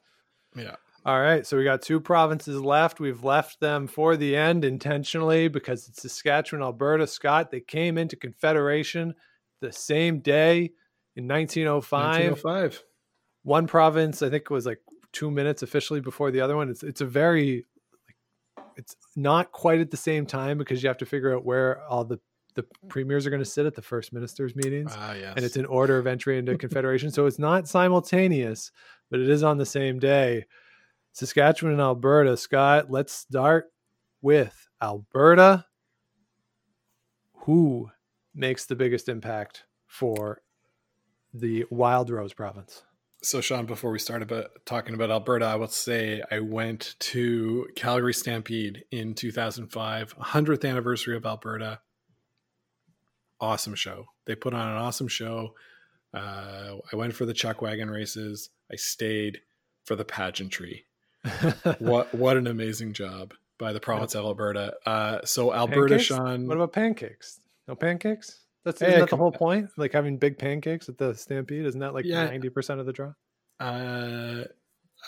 [0.56, 0.76] Yeah.
[1.04, 3.00] All right, so we got two provinces left.
[3.00, 7.50] We've left them for the end intentionally because it's Saskatchewan, Alberta, Scott.
[7.50, 9.14] They came into Confederation
[9.60, 10.72] the same day
[11.16, 12.32] in 1905.
[12.32, 12.82] 1905.
[13.44, 14.80] One province, I think, it was like
[15.12, 16.68] two minutes officially before the other one.
[16.68, 17.64] It's it's a very,
[18.78, 22.04] it's not quite at the same time because you have to figure out where all
[22.04, 22.18] the
[22.54, 24.92] the premiers are going to sit at the first ministers meetings.
[24.96, 25.34] Ah, yes.
[25.36, 27.10] and it's an order of entry into confederation.
[27.10, 28.72] So it's not simultaneous
[29.10, 30.44] but it is on the same day.
[31.12, 33.66] Saskatchewan and alberta scott let's start
[34.22, 35.66] with alberta.
[37.44, 37.90] Who
[38.34, 40.42] makes the biggest impact for
[41.34, 42.82] the wild rose province
[43.20, 47.66] So, Sean, before we start about talking about Alberta, I will say I went to
[47.74, 51.80] Calgary Stampede in 2005, 100th anniversary of Alberta.
[53.40, 54.06] Awesome show.
[54.26, 55.54] They put on an awesome show.
[56.14, 58.50] Uh, I went for the chuck wagon races.
[58.70, 59.40] I stayed
[59.84, 60.84] for the pageantry.
[61.78, 64.74] what what an amazing job by the province of Alberta.
[64.86, 66.04] Uh, so Alberta, Pancakes?
[66.04, 66.46] Sean.
[66.46, 70.38] what about pancakes no pancakes that's Hey, isn't that the whole point like having big
[70.38, 72.28] pancakes at the stampede isn't that like Yeah.
[72.28, 73.12] 90% of the draw
[73.60, 74.44] uh,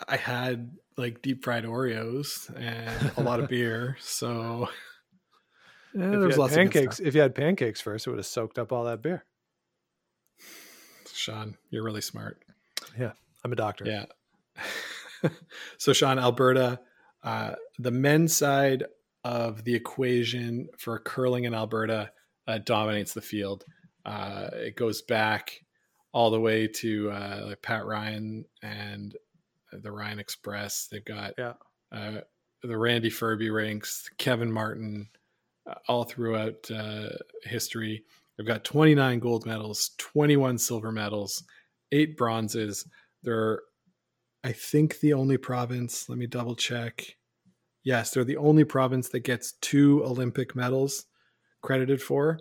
[0.09, 3.97] I had like deep fried Oreos and a lot of beer.
[4.01, 4.69] So
[5.95, 7.07] yeah, there was lots of pancakes stuff.
[7.07, 9.25] if you had pancakes first it would have soaked up all that beer
[11.13, 12.43] Sean, you're really smart.
[12.99, 13.13] Yeah,
[13.45, 14.07] I'm a doctor Yeah.
[15.79, 16.81] so Sean, Alberta,
[17.23, 18.85] uh, the men's side
[19.25, 22.11] of the equation for curling in Alberta
[22.51, 23.65] uh, dominates the field.
[24.05, 25.61] Uh, it goes back
[26.13, 29.17] all the way to uh, like Pat Ryan and
[29.73, 30.89] the Ryan Express.
[30.91, 31.53] They've got Yeah.
[31.93, 32.21] uh,
[32.63, 35.09] the Randy Ferbey ranks, Kevin Martin,
[35.69, 37.11] uh, all throughout uh,
[37.45, 38.05] history.
[38.37, 41.45] They've got 29 gold medals, 21 silver medals,
[41.93, 42.87] eight bronzes.
[43.23, 43.61] They're,
[44.43, 46.09] I think, the only province.
[46.09, 47.17] Let me double check.
[47.85, 51.07] Yes, they're the only province that gets two Olympic medals
[51.63, 52.41] credited for.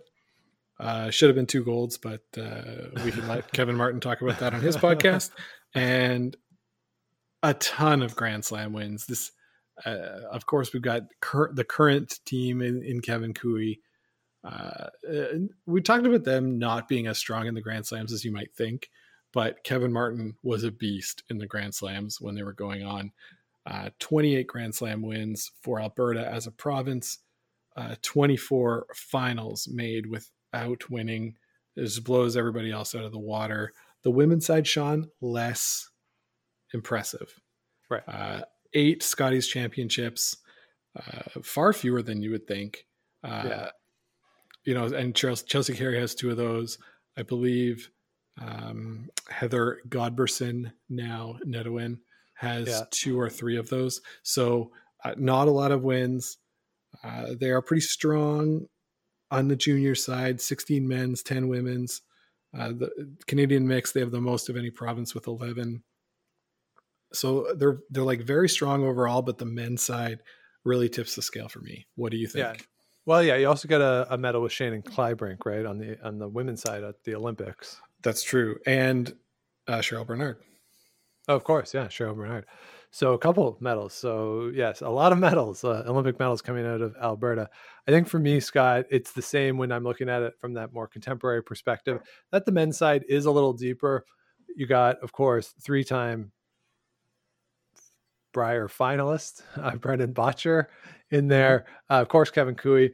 [0.79, 4.39] Uh, should have been two golds, but uh, we can let Kevin Martin talk about
[4.39, 5.31] that on his podcast.
[5.75, 6.35] And
[7.43, 9.05] a ton of Grand Slam wins.
[9.05, 9.31] This,
[9.85, 13.73] uh, of course, we've got cur- the current team in, in Kevin Koe.
[14.43, 14.87] Uh,
[15.65, 18.53] we talked about them not being as strong in the Grand Slams as you might
[18.55, 18.89] think,
[19.33, 23.11] but Kevin Martin was a beast in the Grand Slams when they were going on.
[23.65, 27.19] Uh, 28 Grand Slam wins for Alberta as a province,
[27.79, 31.35] uh, 24 finals made without winning.
[31.75, 33.71] It just blows everybody else out of the water.
[34.03, 35.89] The women's side, Sean, less
[36.73, 37.39] impressive.
[37.89, 38.03] Right.
[38.07, 38.41] Uh,
[38.73, 40.37] eight Scotties championships,
[40.97, 42.85] uh, far fewer than you would think.
[43.23, 43.69] Uh, Yeah.
[44.65, 46.77] You know, and Chelsea, Chelsea Carey has two of those.
[47.17, 47.89] I believe
[48.39, 51.99] um, Heather Godberson, now Nedohin,
[52.35, 52.81] has Yeah.
[52.91, 54.01] two or three of those.
[54.23, 54.71] So
[55.03, 56.37] uh, not a lot of wins.
[57.03, 58.67] Uh, they are pretty strong
[59.31, 62.01] on the junior side 16 men's, 10 women's.
[62.57, 65.83] Uh, the Canadian mix, they have the most of any province with 11.
[67.13, 70.19] So they're they're like very strong overall, but the men's side
[70.63, 71.87] really tips the scale for me.
[71.95, 72.59] What do you think?
[72.59, 72.65] Yeah.
[73.05, 76.19] Well, yeah, you also got a, a medal with Shannon Kleibrink, right, on the on
[76.19, 77.81] the women's side at the Olympics.
[78.03, 78.57] That's true.
[78.67, 79.11] And
[79.67, 80.37] uh, Cheryl Bernard.
[81.27, 82.45] Oh, of course, yeah, Cheryl Bernard.
[82.91, 83.93] So a couple medals.
[83.93, 87.49] So yes, a lot of medals, uh, Olympic medals coming out of Alberta.
[87.87, 90.73] I think for me, Scott, it's the same when I'm looking at it from that
[90.73, 92.01] more contemporary perspective.
[92.31, 94.05] That the men's side is a little deeper.
[94.55, 96.31] You got, of course, three-time
[98.33, 100.65] Briar finalist uh, Brendan Bottcher
[101.11, 101.65] in there.
[101.89, 102.87] Uh, of course, Kevin Koe,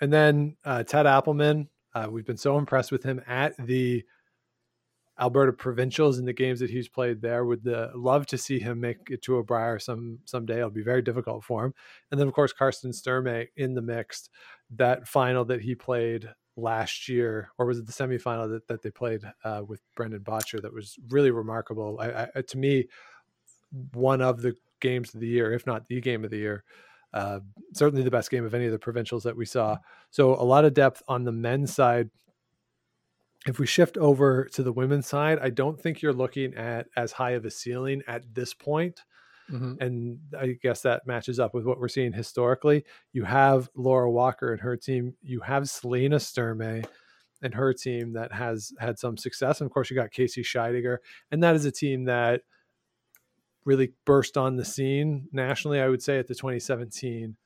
[0.00, 1.68] and then uh, Ted Appelman.
[1.94, 4.04] Uh, we've been so impressed with him at the
[5.20, 7.44] Alberta provincials and the games that he's played there.
[7.44, 10.58] Would the, love to see him make it to a Briar some someday.
[10.58, 11.74] It'll be very difficult for him.
[12.10, 14.30] And then of course Karsten Sturmay in the mixed.
[14.70, 18.90] That final that he played last year, or was it the semifinal that, that they
[18.90, 20.60] played uh, with Brendan Bottcher?
[20.60, 21.98] That was really remarkable.
[22.00, 22.88] I, I, to me,
[23.92, 26.64] one of the games of the year, if not the game of the year.
[27.14, 27.40] Uh,
[27.72, 29.78] certainly the best game of any of the provincials that we saw.
[30.10, 32.10] So a lot of depth on the men's side
[33.46, 37.12] if we shift over to the women's side, I don't think you're looking at as
[37.12, 39.04] high of a ceiling at this point.
[39.50, 39.80] Mhm.
[39.80, 42.84] And I guess that matches up with what we're seeing historically.
[43.12, 45.16] You have Laura Walker and her team.
[45.22, 46.84] You have Selena Sturmay
[47.40, 49.60] and her team that has had some success.
[49.60, 50.98] And of course, you got Casey Scheidegger.
[51.30, 52.42] And that is a team that
[53.64, 57.36] really burst on the scene nationally, I would say, at the 2017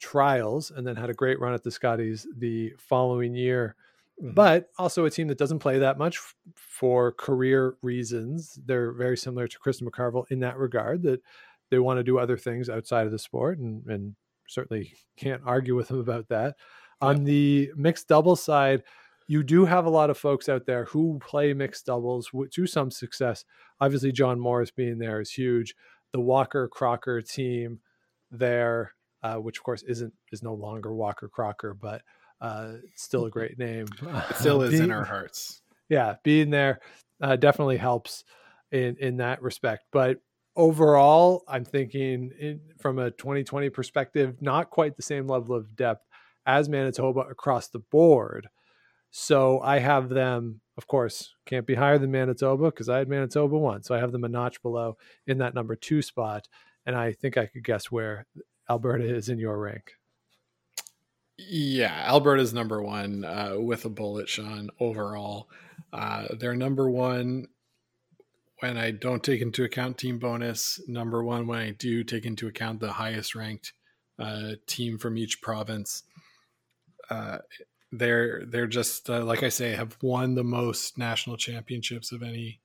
[0.00, 3.76] trials and then had a great run at the Scotties the following year
[4.22, 4.34] Mhm.
[4.34, 8.58] but also a team that doesn't play that much f- for career reasons.
[8.66, 11.22] They're very similar to Kristen McCarville in that regard that
[11.70, 14.16] they want to do other things outside of the sport and, and
[14.48, 16.56] certainly can't argue with them about that.
[17.00, 18.82] On the mixed doubles side,
[19.28, 22.90] you do have a lot of folks out there who play mixed doubles to some
[22.90, 23.44] success.
[23.80, 25.74] Obviously, John Morris being there is huge.
[26.12, 27.80] The Walker Crocker team
[28.30, 32.02] there, uh, which of course isn't is no longer Walker Crocker, but
[32.40, 33.86] uh, still a great name.
[34.02, 35.62] It still is in our hearts.
[35.88, 36.80] yeah, being there
[37.20, 38.24] uh, definitely helps
[38.72, 39.84] in in that respect.
[39.92, 40.18] But
[40.56, 46.04] overall, I'm thinking in, from a 2020 perspective, not quite the same level of depth
[46.46, 48.48] as Manitoba across the board.
[49.10, 53.56] So I have them, of course, can't be higher than Manitoba because I had Manitoba
[53.56, 53.82] one.
[53.82, 56.46] So I have them a notch below in that number two spot.
[56.84, 58.26] And I think I could guess where
[58.68, 59.92] Alberta is in your rank.
[61.38, 65.48] Yeah, Alberta's number one uh, with a bullet, Sean, overall.
[65.92, 67.46] Uh, they're number one
[68.58, 72.48] when I don't take into account team bonus, number one when I do take into
[72.48, 73.72] account the highest ranked
[74.18, 76.02] uh, team from each province.
[77.08, 77.38] Uh,
[77.92, 82.60] they're they're just uh, like I say have won the most national championships of any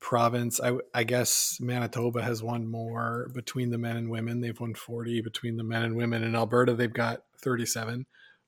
[0.00, 0.60] province.
[0.60, 4.40] I, I guess Manitoba has won more between the men and women.
[4.40, 6.24] They've won 40 between the men and women.
[6.24, 8.06] In Alberta, they've got 37.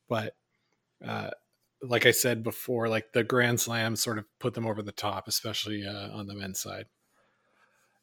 [0.08, 0.34] But
[1.04, 1.30] uh,
[1.82, 5.28] like I said before, like the Grand Slam sort of put them over the top,
[5.28, 6.86] especially uh, on the men's side.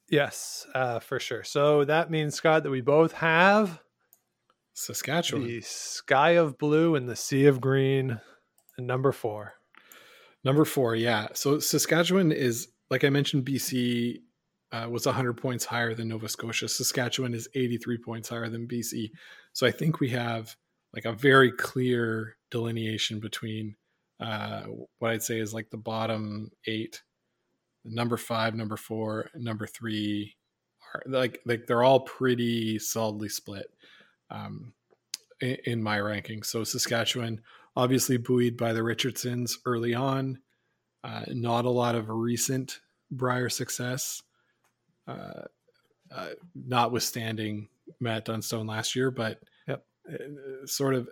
[0.09, 1.43] Yes, uh, for sure.
[1.43, 3.81] So that means, Scott, that we both have
[4.73, 5.45] Saskatchewan.
[5.45, 8.19] the sky of blue and the sea of green,
[8.77, 9.53] and number four.
[10.43, 11.27] Number four, yeah.
[11.33, 14.21] So Saskatchewan is, like I mentioned, BC
[14.71, 16.69] uh, was 100 points higher than Nova Scotia.
[16.69, 19.11] Saskatchewan is 83 points higher than BC.
[19.53, 20.55] So I think we have
[20.93, 23.75] like a very clear delineation between
[24.19, 24.63] uh,
[24.99, 27.01] what I'd say is like the bottom eight,
[27.85, 30.35] number five, number four, number three.
[30.93, 33.67] Are, like like they're all pretty solidly split
[34.31, 34.73] um,
[35.41, 36.43] in, in my ranking.
[36.43, 37.41] So Saskatchewan
[37.75, 40.39] obviously buoyed by the Richardsons early on.
[41.03, 42.79] Uh, not a lot of recent
[43.11, 44.21] Briar success.
[45.07, 45.43] Uh,
[46.13, 47.69] uh, notwithstanding
[47.99, 49.39] Matt Dunstone last year, but
[50.65, 51.09] sort of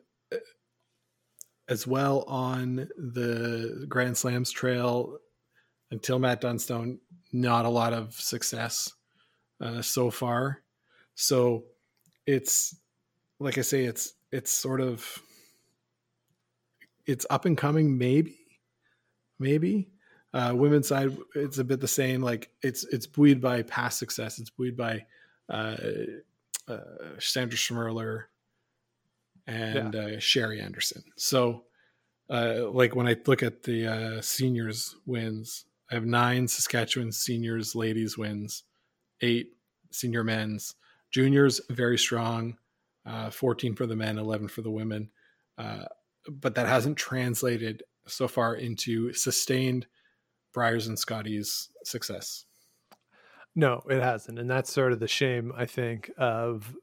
[1.70, 5.18] as well on the Grand Slams trail
[5.92, 7.00] until Matt Dunstone.
[7.34, 8.94] Not a lot of success
[9.60, 10.64] uh, so far,
[11.16, 11.66] so
[12.26, 12.76] it's
[13.40, 15.22] like I say, it's it's sort of
[17.06, 18.38] it's up and coming, maybe,
[19.40, 19.90] maybe.
[20.34, 22.22] Uh, women's side, it's a bit the same.
[22.22, 24.40] Like it's it's buoyed by past success.
[24.40, 25.06] It's buoyed by
[25.50, 25.78] uh,
[26.68, 26.80] uh,
[27.20, 28.26] Sandra Schmirler
[29.48, 31.04] and uh, Sherry Anderson.
[31.16, 31.64] So,
[32.30, 37.74] uh, like when I look at the uh, seniors wins, I have nine Saskatchewan seniors
[37.74, 38.64] ladies wins,
[39.22, 39.52] eight
[39.92, 40.76] senior men's,
[41.12, 42.58] juniors very strong,
[43.06, 45.10] uh, 14 for the men, 11 for the women.
[45.58, 45.86] Uh,
[46.30, 49.88] but that hasn't translated so far into sustained
[50.54, 52.46] Briars and Scotties success.
[53.56, 56.76] No, it hasn't, and that's sort of the shame I think of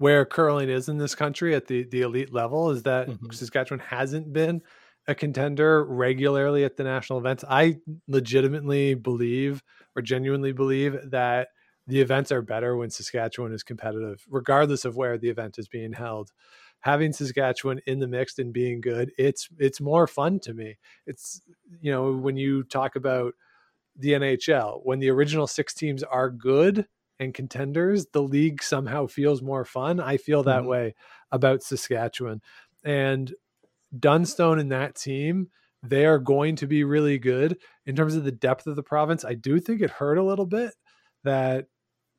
[0.00, 3.34] where curling is in this country at the the elite level is that Mhm.
[3.34, 4.62] Saskatchewan hasn't been
[5.06, 7.44] a contender regularly at the national events.
[7.48, 7.78] I
[8.08, 9.62] legitimately believe
[9.96, 11.48] or genuinely believe that
[11.86, 15.92] the events are better when Saskatchewan is competitive, regardless of where the event is being
[15.92, 16.30] held.
[16.80, 20.78] Having Saskatchewan in the mix and being good, it's it's more fun to me.
[21.06, 21.42] It's
[21.80, 23.34] you know when you talk about
[23.96, 26.86] the NHL, when the original six teams are good
[27.20, 30.00] and contenders, the league somehow feels more fun.
[30.00, 30.66] I feel that Mhm.
[30.66, 30.94] way
[31.32, 32.42] about Saskatchewan.
[32.84, 33.34] And
[33.98, 35.50] Dunstone and that team,
[35.82, 39.24] they are going to be really good in terms of the depth of the province.
[39.24, 40.74] I do think it hurt a little bit
[41.24, 41.66] that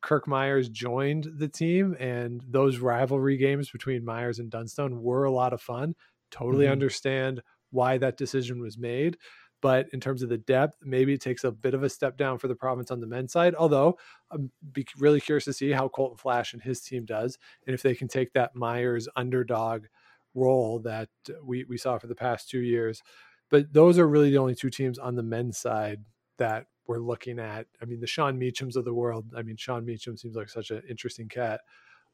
[0.02, 5.32] Kirk Muyres joined the team, and those rivalry games between Muyres and Dunstone were a
[5.32, 5.96] lot of fun.
[6.32, 6.70] Totally Mhm.
[6.70, 9.18] understand why that decision was made.
[9.62, 12.40] But in terms of the depth, maybe it takes a bit of a step down
[12.40, 13.54] for the province on the men's side.
[13.56, 13.98] Although
[14.32, 14.52] I'm
[14.98, 18.08] really curious to see how Colton Flasch and his team does, and if they can
[18.08, 19.86] take that Muyres underdog
[20.34, 21.10] role that
[21.44, 23.04] we we saw for the past two years.
[23.50, 26.00] But those are really the only two teams on the men's side
[26.38, 27.68] that we're looking at.
[27.82, 29.34] I mean, the Sean Meachams of the world.
[29.36, 31.62] I mean, Sean Meachem seems like such an interesting cat.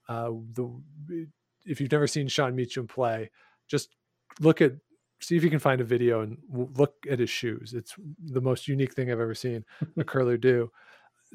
[0.10, 1.28] Uh, the
[1.66, 3.30] if you've never seen Sean Meachem play,
[3.68, 3.95] just
[4.39, 4.74] look at
[5.20, 7.74] see if you can find a video and look at his shoes.
[7.74, 9.65] It's the most unique thing I've ever seen
[9.97, 10.72] a curler do.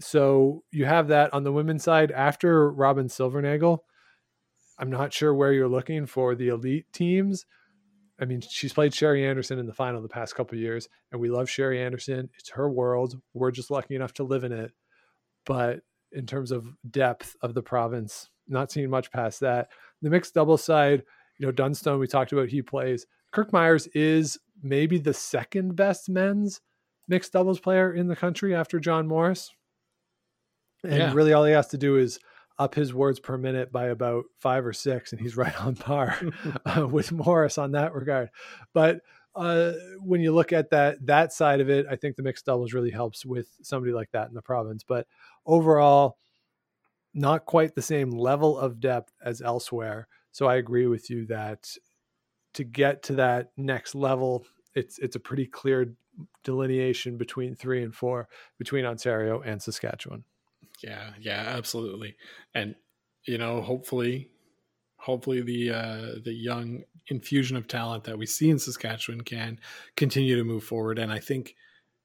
[0.01, 3.81] So you have that on the women's side after Robyn Silvernagle.
[4.79, 7.45] I'm not sure where you're looking for the elite teams.
[8.21, 11.21] I mean, she's played Sherry Anderson in the final the past couple of years, and
[11.21, 12.31] we love Sherry Anderson.
[12.39, 13.21] It's her world.
[13.35, 14.73] We're just lucky enough to live in it.
[15.45, 15.81] But
[16.13, 19.69] in terms of depth of the province, not seeing much past that.
[20.03, 21.03] The mixed double side,
[21.39, 23.07] you know, Dunstone, we talked about, he plays.
[23.33, 26.61] Kirk Muyres is maybe the second best men's
[27.09, 29.51] mixed doubles player in the country after John Morris.
[30.85, 31.13] And Yeah.
[31.15, 32.19] really all he has to do is
[32.59, 36.19] up his words per minute by about five or six, and he's right on par
[36.67, 38.31] uh, with Morris on that regard.
[38.73, 39.01] But
[39.35, 42.75] uh, when you look at that that side of it, I think the mixed doubles
[42.75, 44.85] really helps with somebody like that in the province.
[44.87, 45.07] But
[45.47, 46.19] overall,
[47.15, 50.09] not quite the same level of depth as elsewhere.
[50.33, 51.67] So I agree with you that
[52.55, 55.95] to get to that next level, it's it's a pretty clear
[56.45, 58.29] delineation between three and four,
[58.59, 60.25] between Ontario and Saskatchewan.
[60.83, 62.17] Yeah, yeah, absolutely.
[62.55, 62.75] And
[63.27, 64.31] you know, hopefully,
[64.97, 69.59] hopefully the uh, the young infusion of talent that we see in Saskatchewan can
[69.97, 70.99] continue to move forward.
[70.99, 71.55] And I think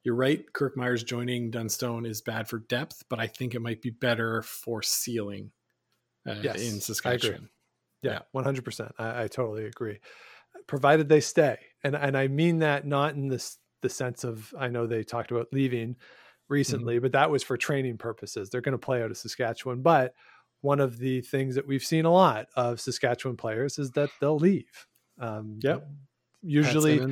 [0.03, 0.51] you're right.
[0.53, 4.41] Kirk Muyres joining Dunstone is bad for depth, but I think it might be better
[4.41, 5.51] for ceiling
[6.27, 6.79] uh, Yes, in.
[6.79, 7.49] Saskatchewan.
[8.03, 8.93] Yeah, one hundred percent.
[8.99, 9.99] I totally agree.
[10.65, 14.67] Provided they stay, and and I mean that not in this the sense of I
[14.69, 15.95] know they talked about leaving
[16.49, 18.49] recently, but that was for training purposes.
[18.49, 20.13] They're going to play out of Saskatchewan, but
[20.61, 24.39] one of the things that we've seen a lot of Saskatchewan players is that they'll
[24.39, 24.87] leave.
[25.19, 25.87] Um, Yep.
[26.41, 27.05] Usually,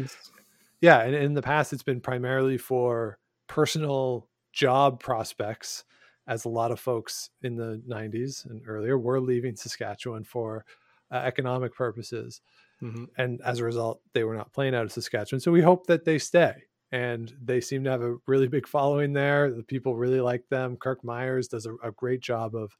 [0.81, 5.83] yeah, and in the past, it's been primarily for personal job prospects,
[6.27, 10.65] as a lot of folks in the 90s and earlier were leaving Saskatchewan for
[11.11, 12.41] uh, economic purposes.
[12.81, 13.07] Mhm.
[13.17, 15.39] And as a result, they were not playing out of Saskatchewan.
[15.39, 16.53] So we hope that they stay.
[16.91, 19.51] And they seem to have a really big following there.
[19.51, 20.77] The people really like them.
[20.77, 22.77] Kirk Muyres does a, a great job of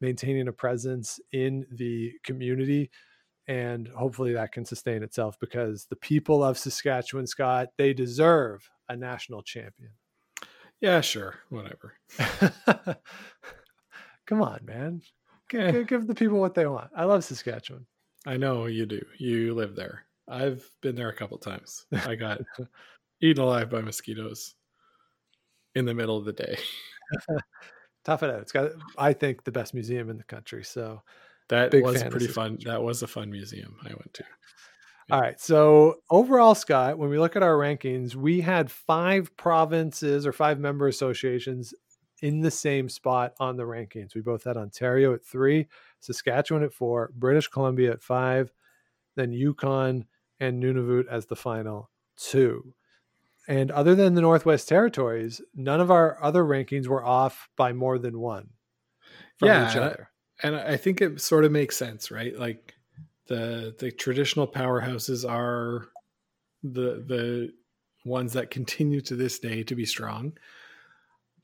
[0.00, 2.90] maintaining a presence in the community
[3.48, 8.96] and hopefully that can sustain itself because the people of Saskatchewan, Scott, they deserve a
[8.96, 9.90] national champion.
[10.80, 11.94] Yeah, sure, whatever.
[14.26, 15.02] Come on, man.
[15.52, 15.82] Okay.
[15.84, 16.90] Give the people what they want.
[16.94, 17.86] I love Saskatchewan.
[18.26, 19.00] I know you do.
[19.18, 20.04] You live there.
[20.28, 21.86] I've been there a couple times.
[21.92, 22.40] I got
[23.20, 24.54] eaten alive by mosquitoes
[25.74, 26.58] in the middle of the day.
[28.04, 28.40] tough it out.
[28.40, 30.64] It's got, I think, the best museum in the country.
[30.64, 31.02] So
[31.48, 32.58] That Big was pretty fun.
[32.64, 34.24] That was a fun museum I went to.
[35.10, 35.40] All right.
[35.40, 40.60] So overall, Scott, when we look at our rankings, we had five provinces or five
[40.60, 41.74] member associations
[42.22, 44.14] in the same spot on the rankings.
[44.14, 45.66] We both had Ontario at three,
[46.00, 48.52] Saskatchewan at four, British Columbia at five,
[49.16, 50.06] then Yukon
[50.40, 52.74] and Nunavut as the final two.
[53.48, 57.98] And other than the Northwest Territories, none of our other rankings were off by more
[57.98, 58.50] than one
[59.38, 60.10] from Yeah, each other.
[60.42, 62.36] and I think it sort of makes sense, right?
[62.38, 62.74] Like
[63.26, 65.88] the the traditional powerhouses are
[66.62, 67.54] the the
[68.04, 70.36] ones that continue to this day to be strong.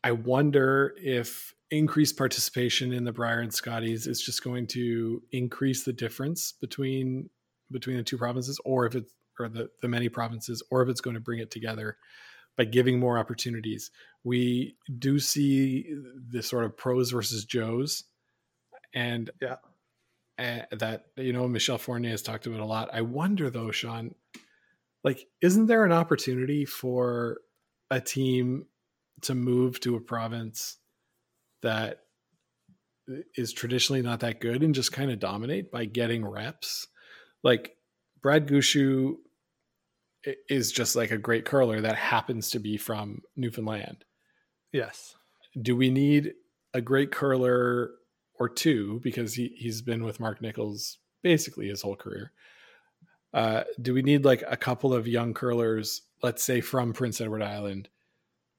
[0.04, 5.84] I wonder if increased participation in the Brier and Scotties is just going to increase
[5.84, 7.30] the difference between
[7.72, 11.00] between the two provinces, or if it's or the, the many provinces, or if it's
[11.00, 11.96] going to bring it together
[12.56, 13.90] by giving more opportunities.
[14.24, 15.94] We do see
[16.30, 18.04] the sort of pros versus Joes
[18.94, 19.56] and Yeah.
[20.38, 22.88] uh, that you know Michelle Fournier has talked about a lot.
[22.92, 24.14] I wonder though, Sean,
[25.04, 27.38] like, isn't there an opportunity for
[27.90, 28.66] a team
[29.22, 30.78] to move to a province
[31.62, 32.00] that
[33.36, 36.88] is traditionally not that good and just kind of dominate by getting reps?
[37.42, 37.76] Like
[38.22, 39.16] Brad Gushue
[40.48, 44.04] is just like a great curler that happens to be from Newfoundland
[44.72, 45.14] Yes.
[45.60, 46.34] do we need
[46.74, 47.92] a great curler
[48.38, 52.32] or two because he, he's been with Mark Nichols basically his whole career?
[53.32, 57.42] Uh, do we need like a couple of young curlers, let's say from Prince Edward
[57.42, 57.88] Island,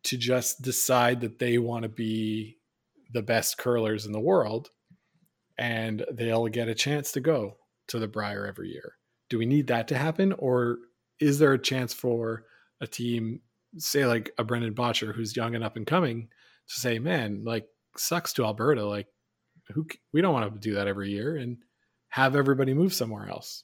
[0.04, 2.57] to just decide that they want to be
[3.14, 4.70] the best curlers in the world
[5.58, 8.93] and they'll get a chance to go to the Brier every year?
[9.30, 10.34] Do we need that to happen?
[10.34, 10.78] Or
[11.20, 12.45] is there a chance for
[12.80, 13.41] a team,
[13.78, 16.30] say like a Brendan Bottcher who's young and up and coming,
[16.68, 17.68] to say, man, like
[17.99, 18.86] sucks to Alberta.
[18.86, 19.08] Like
[19.70, 21.58] who we don't want to do that every year and
[22.10, 23.64] have everybody move somewhere else.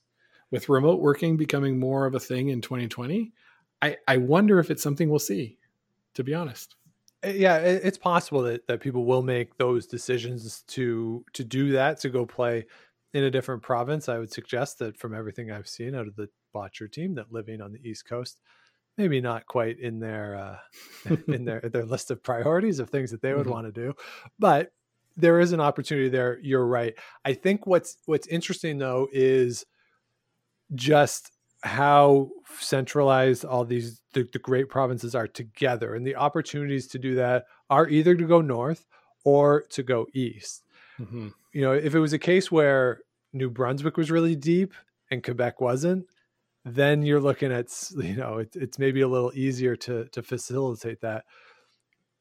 [0.51, 3.33] With remote working becoming more of a thing in 2020,
[3.81, 5.57] I, I wonder if it's something we'll see,
[6.13, 6.75] to be honest.
[7.23, 11.99] Uh, yeah it's possible that, that people will make those decisions to to do that
[11.99, 12.65] to go play
[13.13, 14.09] in a different province.
[14.09, 17.61] I would suggest that from everything i've seen out of the bottcher team that living
[17.61, 18.41] on the east coast
[18.97, 20.59] maybe not quite in their uh
[21.31, 23.49] in their their list of priorities of things that they would Mhm.
[23.49, 23.93] want to do
[24.39, 24.73] but
[25.17, 26.39] there is an opportunity there.
[26.41, 26.95] You're right.
[27.25, 29.65] I think what's what's interesting though is
[30.75, 31.31] just
[31.63, 37.15] how centralized all these the, the great provinces are together and the opportunities to do
[37.15, 38.85] that are either to go north
[39.23, 40.63] or to go east
[40.99, 41.29] Mm-hmm.
[41.53, 42.99] you know if it was a case where
[43.33, 44.75] new brunswick was really deep
[45.09, 46.05] and quebec wasn't
[46.65, 51.01] then you're looking at you know it, it's maybe a little easier to to facilitate
[51.01, 51.25] that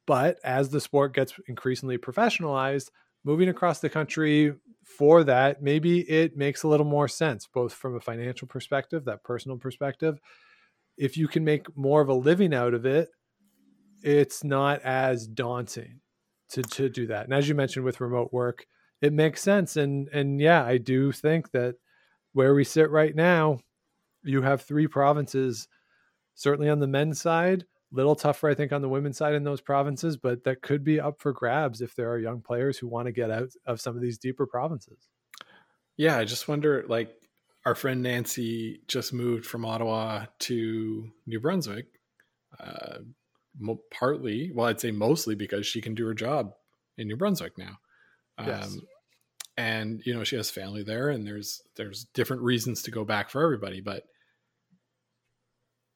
[0.07, 2.89] but as the sport gets increasingly professionalized
[3.25, 4.55] moving across the country
[4.85, 9.25] for that maybe it makes a little more sense both from a financial perspective that
[9.25, 10.19] personal perspective.
[10.99, 13.11] If you can make more of a living out of it
[14.03, 16.01] it's not as daunting
[16.51, 17.25] to to do that.
[17.25, 18.67] And as you mentioned with remote work
[19.01, 19.77] it makes sense.
[19.77, 21.77] And and yeah i do think that
[22.33, 23.59] where we sit right now
[24.25, 25.69] you have three provinces
[26.35, 29.61] certainly on the men's side little tougher i think on the women's side in those
[29.61, 33.07] provinces but that could be up for grabs if there are young players who want
[33.07, 35.09] to get out of some of these deeper provinces
[35.97, 37.11] Yeah, I just wonder like
[37.67, 41.87] our friend Nancy just moved from Ottawa to New Brunswick,
[42.59, 42.99] uh,
[43.59, 46.55] mo- partly, well, I'd say mostly because she can do her job
[46.99, 47.79] in New Brunswick now.
[48.39, 48.79] Um, Yes.
[49.59, 53.29] And you know she has family there, and there's there's different reasons to go back
[53.29, 53.83] for everybody.
[53.83, 54.05] But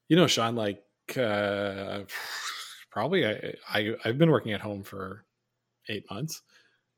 [0.07, 0.81] you know, Sean, like
[1.15, 2.01] uh,
[2.91, 5.23] probably I, I I've been working at home for
[5.89, 6.41] eight months.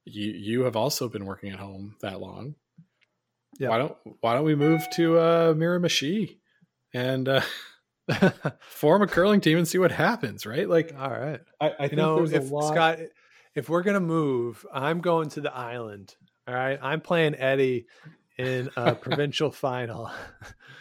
[0.06, 2.56] You you have also been working at home that long.
[3.60, 3.70] Yeah.
[3.70, 6.38] Why don't Why don't we move to uh, Miramichi
[6.94, 7.42] and uh,
[8.62, 10.46] form a curling team and see what happens?
[10.46, 10.68] Right?
[10.68, 12.74] Like all right I, I think you know there's if a lot.
[12.74, 13.00] scott
[13.56, 16.16] if we're gonna move i'm going to the island
[16.48, 17.88] all right i'm playing eddie
[18.38, 20.12] in a provincial final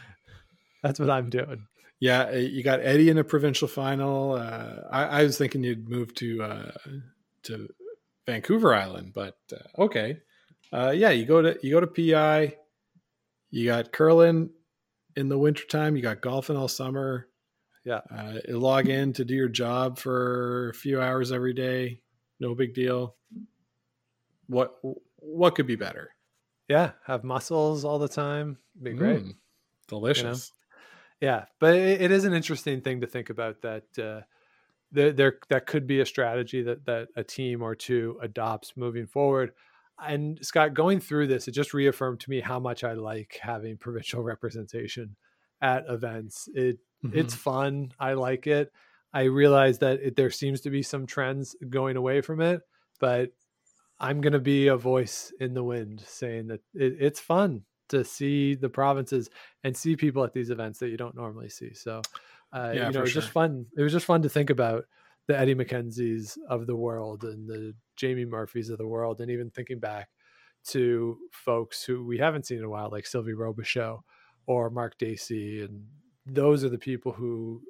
[0.83, 1.67] that's what i'm doing
[2.01, 4.33] yeah, uh, you got Eddie in a provincial final.
[4.33, 6.73] Uh, I, I was thinking you'd move to uh,
[7.45, 7.69] to
[8.27, 10.21] Vancouver Island, but uh, okay.
[10.73, 12.57] Uh, yeah, you go to you go to PI.
[13.51, 14.51] You got curling
[15.17, 15.97] in the wintertime.
[15.97, 17.29] You got golfing all summer.
[17.85, 18.01] Yeah.
[18.11, 22.03] Uh, you log in to do your job for a few hours every day.
[22.39, 23.17] No big deal.
[24.47, 24.79] What
[25.17, 26.11] what could be better?
[26.69, 29.37] yeah have mussels all the time be great Mm,
[29.87, 30.53] delicious.
[31.21, 34.21] Yeah but it, it is an interesting thing to think about that uh
[34.93, 39.07] there, there that could be a strategy that that a team or two adopts moving
[39.07, 39.53] forward.
[40.01, 43.77] And Scott, going through this, it just reaffirmed to me how much I like having
[43.77, 45.17] provincial representation
[45.61, 46.49] at events.
[46.55, 47.19] It mm-hmm.
[47.19, 47.93] it's fun.
[47.99, 48.73] I like it.
[49.13, 52.61] I realize that it, there seems to be some trends going away from it,
[53.01, 53.31] but
[53.99, 58.05] I'm going to be a voice in the wind saying that it, it's fun to
[58.05, 59.31] see the provinces
[59.65, 61.75] and see people at these events that you don't normally see.
[61.75, 62.03] So,
[62.53, 63.23] uh, yeah, you know, it was sure.
[63.23, 63.67] just fun.
[63.77, 64.85] It was just fun to think about
[65.27, 69.51] the Eddie MacKenzie's of the world and the Jamie Murphys of the world, and even
[69.51, 70.09] thinking back
[70.69, 74.01] to folks who we haven't seen in a while, like Sylvie Robichaud
[74.47, 75.85] or Mark Dacey, and
[76.27, 77.63] those are the people who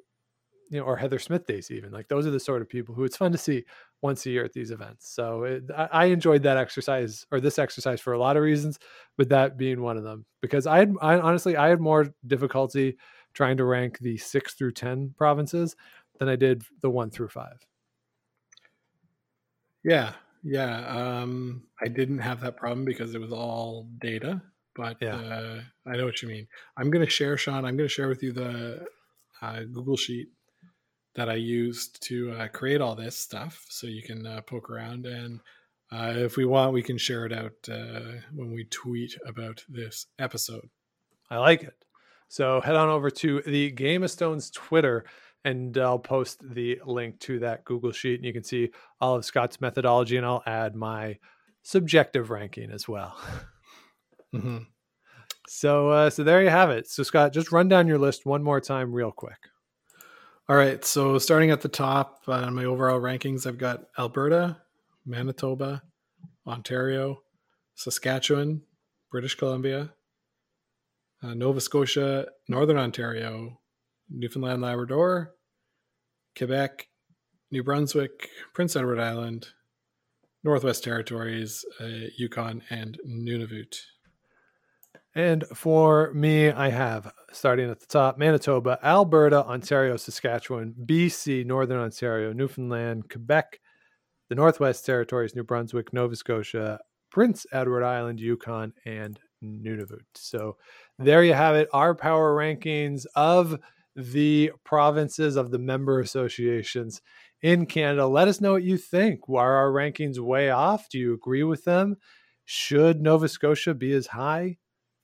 [0.69, 3.03] you know, or Heather Smith days, even like those are the sort of people who
[3.03, 3.65] it's fun to see
[4.01, 5.09] once a year at these events.
[5.09, 8.79] So it, I, I, enjoyed that exercise or this exercise for a lot of reasons,
[9.17, 12.97] but that being one of them because I had, I honestly, I had more difficulty
[13.33, 15.75] trying to rank the six through 10 provinces
[16.19, 17.65] than I did the one through five.
[19.83, 20.13] Yeah.
[20.43, 20.85] Yeah.
[20.87, 24.41] Um, I didn't have that problem because it was all data,
[24.75, 25.15] but yeah.
[25.15, 26.47] uh, I know what you mean.
[26.77, 28.85] I'm going to share, Sean, I'm going to share with you the
[29.41, 30.29] uh, Google Sheet
[31.19, 33.65] that I used to uh, create all this stuff.
[33.69, 35.41] So you can uh, poke around, and
[35.91, 40.05] uh, if we want, we can share it out uh, when we tweet about this
[40.17, 40.69] episode.
[41.29, 41.75] I like it.
[42.29, 45.03] So head on over to the Game of Stones Twitter,
[45.43, 48.69] and I'll post the link to that Google sheet, and you can see
[49.01, 51.17] all of Scott's methodology, and I'll add my
[51.63, 53.17] subjective ranking as well.
[54.31, 54.59] Mm-hmm.
[55.47, 56.87] So, uh, so there you have it.
[56.87, 59.48] So, Scott, just run down your list one more time, real quick.
[60.49, 60.83] All right.
[60.83, 64.57] So starting at the top on uh, my overall rankings, I've got Alberta,
[65.05, 65.83] Manitoba,
[66.47, 67.21] Ontario,
[67.75, 68.63] Saskatchewan,
[69.11, 69.93] British Columbia,
[71.21, 73.59] uh, Nova Scotia, Northern Ontario,
[74.09, 75.35] Newfoundland, Labrador,
[76.35, 76.87] Quebec,
[77.51, 79.49] New Brunswick, Prince Edward Island,
[80.43, 83.75] Northwest Territories, uh, Yukon, and Nunavut.
[85.15, 91.79] And for me, I have starting at the top Manitoba, Alberta, Ontario, Saskatchewan, BC, Northern
[91.79, 93.59] Ontario, Newfoundland, Quebec,
[94.29, 96.79] the Northwest Territories, New Brunswick, Nova Scotia,
[97.11, 100.05] Prince Edward Island, Yukon, and Nunavut.
[100.13, 100.57] So
[100.99, 101.69] there you have it.
[101.73, 103.59] Our power rankings of
[103.95, 107.01] the provinces of the member associations
[107.41, 108.05] in Canada.
[108.05, 109.21] Let us know what you think.
[109.27, 110.87] Are our rankings way off?
[110.89, 111.97] Do you agree with them?
[112.45, 114.57] Should Nova Scotia be as high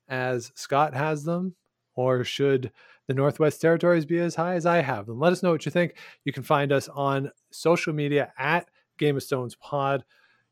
[0.07, 1.55] as Scott has them,
[1.95, 2.71] or should
[3.07, 5.19] the Northwest Territories be as high as I have them?
[5.19, 5.97] Let us know what you think.
[6.23, 10.03] You can find us on social media at Game of Stones Pod.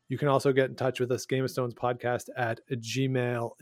[0.08, 3.54] You can also get in touch with us, Game of Stones Podcast at gmail.com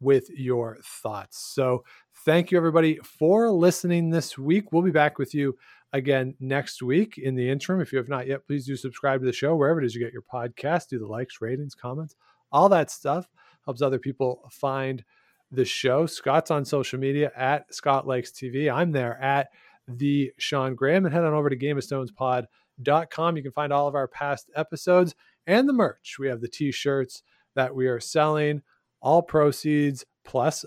[0.00, 1.38] with your thoughts.
[1.38, 1.84] So
[2.24, 4.72] thank you, everybody, for listening this week.
[4.72, 5.56] We'll be back with you
[5.92, 7.18] again next week.
[7.18, 9.80] In the interim, if you have not yet, please do subscribe to the show wherever
[9.80, 10.88] it is you get your podcast.
[10.88, 12.16] Do the likes, ratings, comments,
[12.50, 13.28] all that stuff
[13.70, 15.04] helps other people find
[15.52, 16.04] the show.
[16.04, 18.72] Scott's on social media at Scott Likes TV.
[18.72, 19.50] I'm there at
[19.86, 23.36] the Sean Graham and head on over to GameOfStonesPod.com.
[23.36, 25.14] You can find all of our past episodes
[25.46, 26.16] and the merch.
[26.18, 27.22] We have the t-shirts
[27.54, 28.62] that we are selling.
[29.00, 30.64] All proceeds plus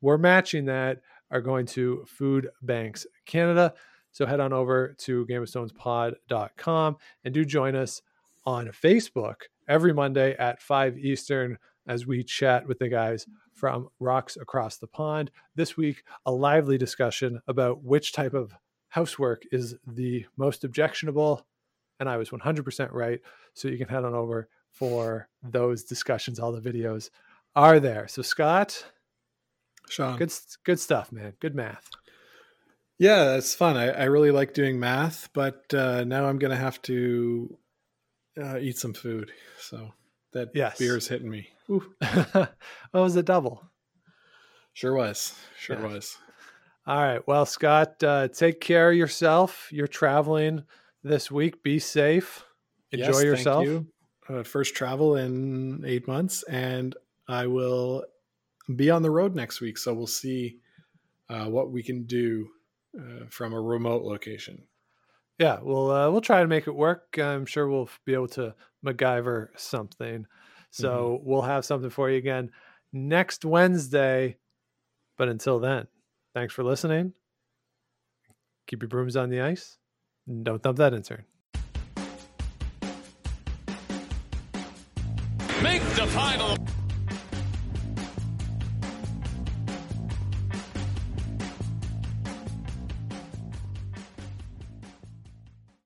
[0.00, 0.98] we're matching that
[1.32, 3.74] are going to Food Banks Canada.
[4.12, 8.02] So head on over to GameOfStonesPod.com and do join us
[8.44, 9.34] on Facebook
[9.68, 14.86] every Monday at 5 Eastern as we chat with the guys from Rocks Across the
[14.86, 15.30] Pond.
[15.54, 18.54] This week, a lively discussion about which type of
[18.88, 21.46] housework is the most objectionable.
[21.98, 23.20] And I was 100% right.
[23.54, 26.38] So you can head on over for those discussions.
[26.38, 27.10] All the videos
[27.54, 28.06] are there.
[28.08, 28.84] So, Scott,
[29.88, 30.32] Sean, good,
[30.64, 31.32] good stuff, man.
[31.40, 31.88] Good math.
[32.98, 33.76] Yeah, it's fun.
[33.76, 37.58] I, I really like doing math, but uh, now I'm going to have to
[38.42, 39.32] uh, eat some food.
[39.60, 39.92] So
[40.32, 40.78] that yes.
[40.78, 41.48] beer is hitting me.
[41.68, 41.82] oh,
[42.34, 42.48] it
[42.92, 43.62] was a double.
[44.72, 45.34] Sure was.
[45.58, 45.86] Sure yeah.
[45.86, 46.16] was.
[46.86, 47.26] All right.
[47.26, 49.68] Well, Scott, uh, take care of yourself.
[49.72, 50.64] You're traveling
[51.02, 51.62] this week.
[51.62, 52.44] Be safe.
[52.92, 53.64] Enjoy yes, yourself.
[53.64, 53.86] You.
[54.28, 56.94] Uh, first travel in eight months, and
[57.28, 58.04] I will
[58.74, 59.78] be on the road next week.
[59.78, 60.58] So we'll see
[61.28, 62.48] uh, what we can do
[62.98, 64.62] uh, from a remote location.
[65.38, 67.18] Yeah, we'll uh, we'll try to make it work.
[67.18, 68.54] I'm sure we'll be able to
[68.84, 70.26] MacGyver something.
[70.70, 71.28] So mm-hmm.
[71.28, 72.50] we'll have something for you again
[72.92, 74.36] next Wednesday.
[75.18, 75.86] But until then,
[76.34, 77.12] thanks for listening.
[78.66, 79.78] Keep your brooms on the ice.
[80.26, 81.24] And don't dump that intern.
[85.62, 86.55] Make the final.